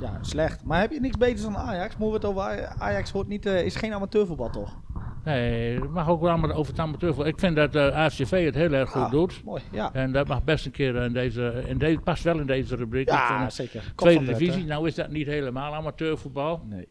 [0.00, 0.64] Ja, slecht.
[0.64, 1.96] Maar heb je niks beters dan Ajax?
[1.96, 4.76] Moeten we het over Aj- Ajax wordt niet, eh, is geen amateurvoetbal, toch?
[5.24, 7.26] nee, het mag ook wel over het amateurvoetbal.
[7.32, 9.44] Ik vind dat de ACV het heel erg goed Ah, doet.
[9.44, 9.92] Mooi, ja.
[9.92, 13.08] En dat mag best een keer in deze, in deze past wel in deze rubriek.
[13.08, 13.92] Ja, zeker.
[13.96, 16.62] Tweede divisie, nou is dat niet helemaal amateurvoetbal.
[16.68, 16.88] Nee.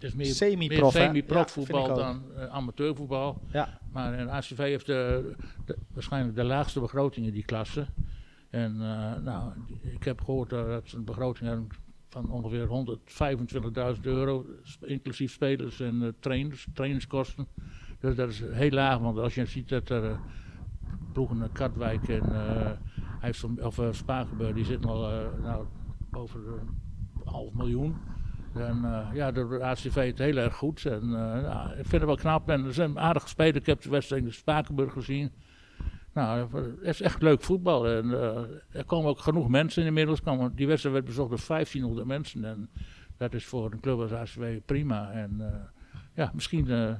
[0.00, 0.26] Het is meer,
[0.92, 0.92] Semi-prof,
[1.68, 1.96] Ja, ik ook.
[1.96, 3.40] dan eh, amateurvoetbal.
[3.52, 3.78] Ja.
[3.92, 5.32] Maar een ACV heeft de,
[5.64, 7.86] de- waarschijnlijk de laagste begroting in die klasse.
[8.50, 11.68] En eh, nou, ik heb gehoord eh, dat ze een begroting hebben
[12.08, 12.66] van ongeveer
[13.94, 14.46] 125.000 euro,
[14.80, 17.46] inclusief spelers en eh, trainers, trainerskosten.
[18.00, 20.18] Dus dat is heel laag, want als je ziet dat er eh,
[21.12, 22.70] ploegen, eh, Katwijk en eh
[23.20, 25.64] IJssel, of, eh, Spakenburg, die zitten al eh, nou,
[26.10, 26.58] boven de
[27.30, 27.96] half miljoen.
[28.54, 30.86] En eh, ja, de ACV het heel erg goed.
[30.86, 32.50] En, eh, ik vind het wel knap.
[32.50, 33.56] En zijn aardige spelers.
[33.56, 35.32] Ik heb de wedstrijd in Spakenburg gezien.
[36.12, 37.88] Nou, het is echt leuk voetbal.
[37.88, 38.38] En, eh,
[38.70, 40.22] er komen ook genoeg mensen inmiddels.
[40.22, 42.44] Komen, die wedstrijd werd bezocht door 1500 mensen.
[42.44, 42.70] En
[43.16, 45.10] dat is voor een club als ACW prima.
[45.10, 45.62] En
[46.14, 46.96] ja, misschien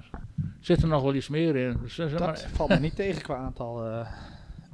[0.60, 1.78] zit er nog wel iets meer in.
[1.82, 4.04] Dus, Dat maar, valt mij niet tegen qua aantal,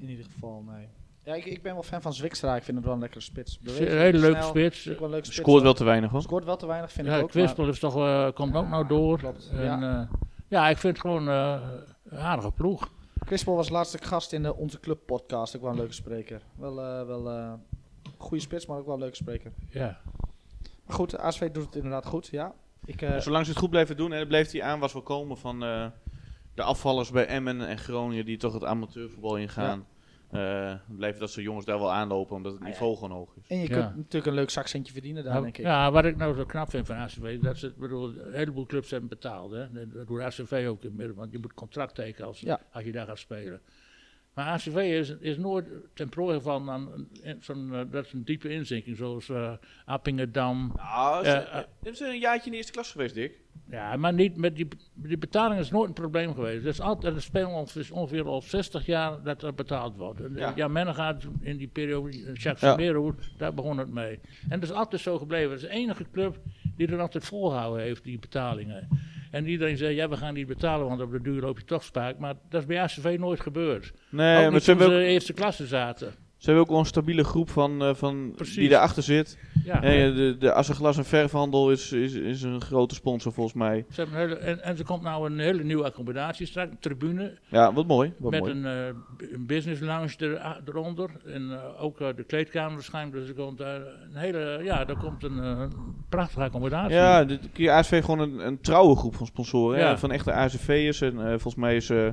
[0.01, 0.89] in ieder geval, nee.
[1.27, 2.57] Ja, ik, ik ben wel fan van Zwikstra.
[2.57, 3.59] Ik vind het wel een lekkere spits.
[3.65, 4.49] een hele leuke snel.
[4.49, 4.87] spits.
[4.87, 5.41] Ik wel een leuke spits.
[5.41, 6.23] Scoort wel te weinig hoor.
[6.23, 7.29] Scoort wel te weinig, vind ik Ja, ook.
[7.31, 9.19] Kwispel is toch, eh, komt ook nou door.
[9.19, 9.81] Klopt, En, ja.
[9.81, 10.09] ja.
[10.49, 11.63] ja, ik vind het gewoon eh,
[12.05, 12.91] een aardige ploeg.
[13.25, 15.57] Kwispel was laatste gast in de Onze Club podcast.
[15.57, 16.43] Ook wel een leuke spreker.
[16.57, 17.53] Wel, eh wel eh
[18.19, 19.53] goede spits, maar ook wel een leuke spreker.
[19.71, 20.01] Ja.
[20.85, 22.55] Maar goed, ASV doet het inderdaad goed, ja.
[22.85, 25.37] Ik, eh, Zolang ze het goed blijven doen, en dan blijft die aanwas wel komen
[25.39, 25.87] van eh,
[26.55, 29.79] de afvallers bij Emmen en Groningen die toch het amateurvoetbal ingaan.
[29.81, 29.96] Eh,
[30.37, 33.43] dan blijven dat soort jongens daar wel aanlopen, omdat het niveau gewoon hoog is.
[33.49, 33.75] en je Ja.
[33.83, 35.65] kunt natuurlijk een leuk zakcentje verdienen daar, Nou, denk ik.
[35.65, 38.91] ja, wat ik nou zo knap vind van ACV, dat ze, bedoel, een heleboel clubs
[38.91, 39.51] hebben betaald.
[39.51, 39.87] Hè?
[39.89, 42.61] Dat doet ACV ook inmiddels, want je moet contract tekenen als, Ja.
[42.73, 43.61] als je daar gaat spelen.
[44.37, 47.09] Maar ACV is, is nooit ten prooi gevallen aan
[47.41, 49.53] zo'n, eh, dat is een diepe inzinking, zoals eh
[49.85, 50.73] Appingedam.
[50.77, 51.27] Nou,
[51.93, 53.41] is een jaartje in de eerste klas geweest, Dick.
[53.71, 56.65] Ja, maar niet met die, die betaling is nooit een probleem geweest.
[56.65, 60.21] Dat is altijd, er spelen ongeveer, ongeveer al 60 jaar dat er betaald wordt.
[60.35, 60.53] Ja.
[60.57, 63.13] Ja, Menno gaat in die periode, Jacques Ja.
[63.37, 64.21] Daar begon het mee.
[64.49, 65.51] En dat is altijd zo gebleven.
[65.51, 66.39] Het is de enige club
[66.77, 68.89] die er altijd volgehouden heeft, die betalingen.
[69.37, 71.85] En iedereen zei, ja, we gaan niet betalen, want op de duur loop je toch
[71.85, 72.19] spaak.
[72.19, 73.93] Maar dat is bij ACV nooit gebeurd.
[74.11, 76.15] Nee, ook maar ze hebben, ook, eerste klasse zaten.
[76.37, 78.55] ze hebben ook een stabiele groep van, eh, van Precies.
[78.57, 79.39] die daarachter zit.
[79.67, 83.85] Ja, Hey, de, de Assenglas en Verfhandel is, is, is een grote sponsor volgens mij.
[83.91, 86.79] ze hebben een hele, en, en er komt nou een hele nieuwe accommodatie straks, een
[86.81, 87.39] tribune.
[87.49, 88.13] Ja, wat mooi.
[88.19, 88.53] Wat met mooi.
[88.53, 88.87] een, eh,
[89.33, 91.11] een business lounge er, eronder.
[91.27, 93.17] En eh, ook eh, de kleedkamer waarschijnlijk.
[93.17, 93.73] Dus er komt eh,
[94.11, 95.63] een hele, ja, er komt een eh,
[96.09, 96.95] prachtige accommodatie.
[96.97, 99.79] Ja, de, de ASV gewoon een, een trouwe groep van sponsoren.
[99.79, 99.99] Ja.
[99.99, 101.01] Van echte ASV'ers.
[101.01, 102.09] En eh, volgens mij is eh,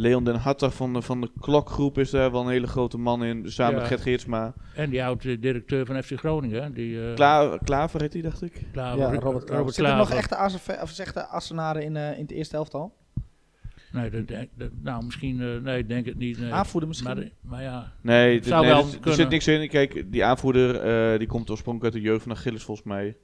[0.00, 3.24] Leon den Hatter van de, van de klokgroep is daar wel een hele grote man
[3.24, 3.50] in.
[3.52, 3.78] Samen Ja.
[3.78, 4.54] met Gert Geertsma.
[4.74, 6.74] En die oude-directeur van FC Groningen.
[6.74, 8.62] Die, eh, Kla Klaver heet hij, dacht ik.
[8.72, 9.72] Klaver, ja, Robert Klaver.
[9.72, 12.94] Zitten er nog echte, of Assenaren in, eh, in het eerste elftal?
[13.92, 16.38] Nee, dat denk, dat- nou misschien, eh, nee, ik denk het niet.
[16.40, 16.52] Nee.
[16.52, 17.14] Aanvoerder misschien?
[17.14, 19.68] Maar, maar ja, Nee, dit- zou nee, wel dit- er zit niks in.
[19.68, 23.16] Kijk, die aanvoerder eh, die komt oorspronkelijk uit de jeugd van Achilles volgens mij.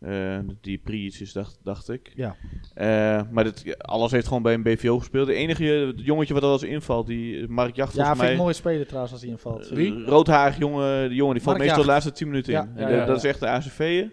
[0.00, 2.12] Eh, die Priets is, dacht, dacht ik.
[2.14, 2.36] Ja.
[2.74, 5.26] Eh, maar dit, alles heeft gewoon bij een BVO gespeeld.
[5.26, 8.32] De enige het jongetje wat er eens invalt, die Mark Jacht Ja, volgens vind mij.
[8.32, 9.68] ik mooi spelen trouwens als hij invalt.
[9.68, 10.04] Eh, Wie?
[10.04, 12.72] Roodharig jongen, die jongen die valt meestal de laatste 10 minuten Ja, in.
[12.76, 14.12] ja, En, ja, eh, Dat is echt de ACV'en.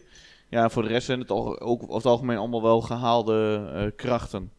[0.50, 3.86] Ja, voor de rest zijn het al, ook over het algemeen allemaal wel gehaalde eh,
[3.96, 4.52] krachten.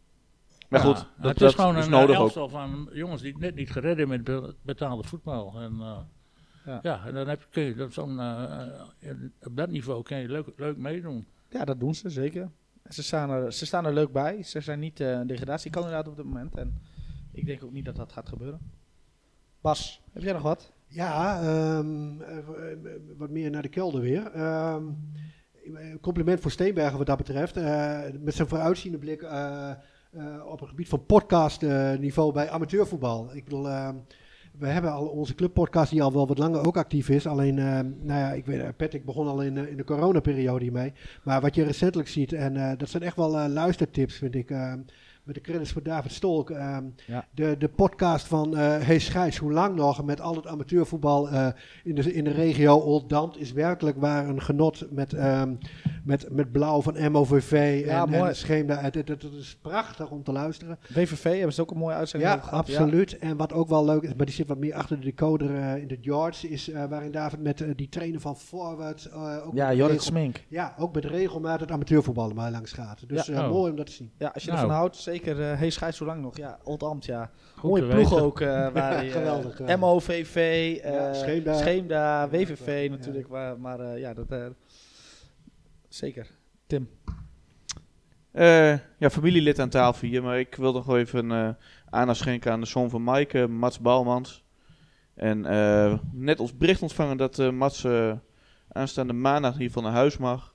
[0.69, 2.25] Maar Ja, goed, dat, het dat is gewoon is een nodig eh, ook.
[2.25, 5.53] elftal van jongens die het net niet gered hebben met be- betaalde voetbal.
[5.59, 5.97] En, eh,
[6.69, 6.79] Ja.
[6.81, 7.05] ja.
[7.05, 9.11] en dan heb je, kun je dat zo'n, eh,
[9.43, 11.27] op dat niveau kun je leuk, leuk meedoen.
[11.49, 12.49] Ja, dat doen ze zeker.
[12.89, 14.43] Ze staan er, ze staan er leuk bij.
[14.43, 16.57] Ze zijn niet eh, een degradatiekandidaat op dit moment.
[16.57, 16.81] En
[17.31, 18.59] ik denk ook niet dat dat gaat gebeuren.
[19.61, 20.73] Bas, heb jij nog wat?
[20.87, 22.37] Ja, ehm, eh,
[23.17, 24.31] wat meer naar de kelder weer.
[24.31, 24.85] Ehm,
[26.01, 27.57] compliment voor Steenbergen wat dat betreft.
[27.57, 29.69] Eh, met zijn vooruitziende blik eh,
[30.11, 33.29] eh, op het gebied van podcastniveau bij amateurvoetbal.
[33.33, 33.95] Ik bedoel, ehm,
[34.59, 37.27] we hebben al onze clubpodcast die al wel wat langer ook actief is.
[37.27, 40.63] Alleen, ehm, nou ja, ik weet, eh, Patrick begon al in, eh, in de coronaperiode
[40.63, 40.93] hiermee.
[41.23, 44.49] Maar wat je recentelijk ziet, en eh, dat zijn echt wel eh, luistertips, vind ik.
[45.29, 46.49] Met de credits voor David Stolk.
[46.49, 47.25] ehm, Ja.
[47.31, 50.03] de, de podcast van eh Hey Schijs, hoe lang nog?
[50.05, 51.47] Met al het amateurvoetbal eh,
[51.83, 55.53] in, de, in de regio Old Dampt is werkelijk waar een genot met, ehm,
[56.03, 58.77] met, met Blauw van MOVV Ja, en, Scheemda.
[58.79, 60.79] Het, het, het is prachtig om te luisteren.
[60.93, 62.59] WVV hebben ze ook een mooie uitzending Ja, gehad.
[62.59, 63.17] absoluut.
[63.17, 65.75] En wat ook wel leuk is, maar die zit wat meer achter de decoder eh,
[65.81, 69.73] in de yards, is eh, waarin David met die trainer van Forward eh, ook Ja,
[69.73, 70.43] Jorrit Smink.
[70.47, 73.03] ja, ook met regelmaat het amateurvoetbal maar langs gaat.
[73.09, 73.33] Dus Ja.
[73.33, 73.51] eh, Oh.
[73.55, 74.11] mooi om dat te zien.
[74.17, 74.61] Ja, als je Nou.
[74.61, 75.18] ervan houdt, zeker.
[75.27, 76.37] Eh hey, schijt zo lang nog.
[76.37, 77.31] Ja, Old Amt, ja.
[77.55, 78.21] Goed Mooie weten.
[78.21, 78.41] ook.
[78.41, 79.77] eh waar hij, eh, Geweldig, geweldig.
[79.79, 80.35] MOVV,
[80.83, 81.53] eh Ja, Scheemda.
[81.53, 82.89] Scheemda, WVV Ja.
[82.95, 83.27] natuurlijk.
[83.27, 84.31] Maar, maar eh, ja, dat...
[84.31, 84.45] eh,
[85.87, 86.27] zeker.
[86.67, 86.89] Tim.
[88.31, 91.49] Eh, ja, familielid aan tafel hier, maar ik wil nog even eh
[91.89, 94.43] aandacht schenken aan de zoon van Maaike, Mats Bouwmans.
[95.15, 98.13] En eh, net ons bericht ontvangen dat eh, Mats eh,
[98.71, 100.53] aanstaande maandag hier van naar huis mag.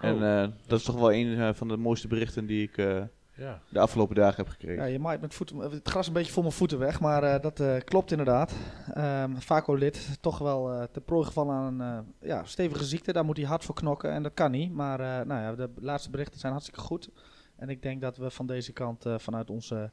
[0.00, 0.42] En Oh.
[0.42, 3.02] eh, dat is toch wel een van de mooiste berichten die ik eh,
[3.38, 3.60] Ja.
[3.68, 4.82] de afgelopen dagen heb gekregen.
[4.82, 7.42] Ja, je maait met voeten, het gras een beetje voor mijn voeten weg, maar eh,
[7.42, 8.52] dat eh, klopt inderdaad.
[8.94, 13.12] Ehm Vaco-lid, toch wel eh te prooi gevallen aan een eh, ja, stevige ziekte.
[13.12, 14.72] Daar moet hij hard voor knokken en dat kan niet.
[14.72, 17.10] Maar eh, nou ja, de laatste berichten zijn hartstikke goed.
[17.56, 19.90] En ik denk dat we van deze kant, eh, vanuit onze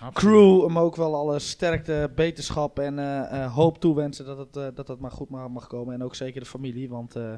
[0.00, 0.12] Absoluut.
[0.14, 4.66] crew, hem ook wel alle sterkte, beterschap en eh, eh, hoop toewensen dat het, eh,
[4.74, 5.94] dat het maar goed mag, mag komen.
[5.94, 7.32] En ook zeker de familie, want eh,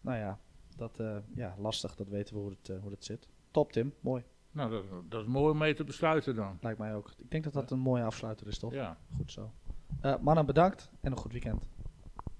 [0.00, 0.38] nou ja,
[0.76, 3.28] dat eh, ja, lastig, dat weten we hoe het, hoe het zit.
[3.50, 4.22] Top Tim, mooi.
[4.54, 6.58] Nou, dat, dat is mooi om mee te besluiten dan.
[6.60, 7.12] Lijkt mij ook.
[7.18, 8.72] Ik denk dat dat een mooie afsluiter is, toch?
[8.72, 9.52] Ja, Goed zo.
[10.00, 11.68] Eh, mannen, bedankt en een goed weekend.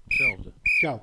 [0.03, 0.51] hetzelfde.
[0.61, 1.01] Ciao.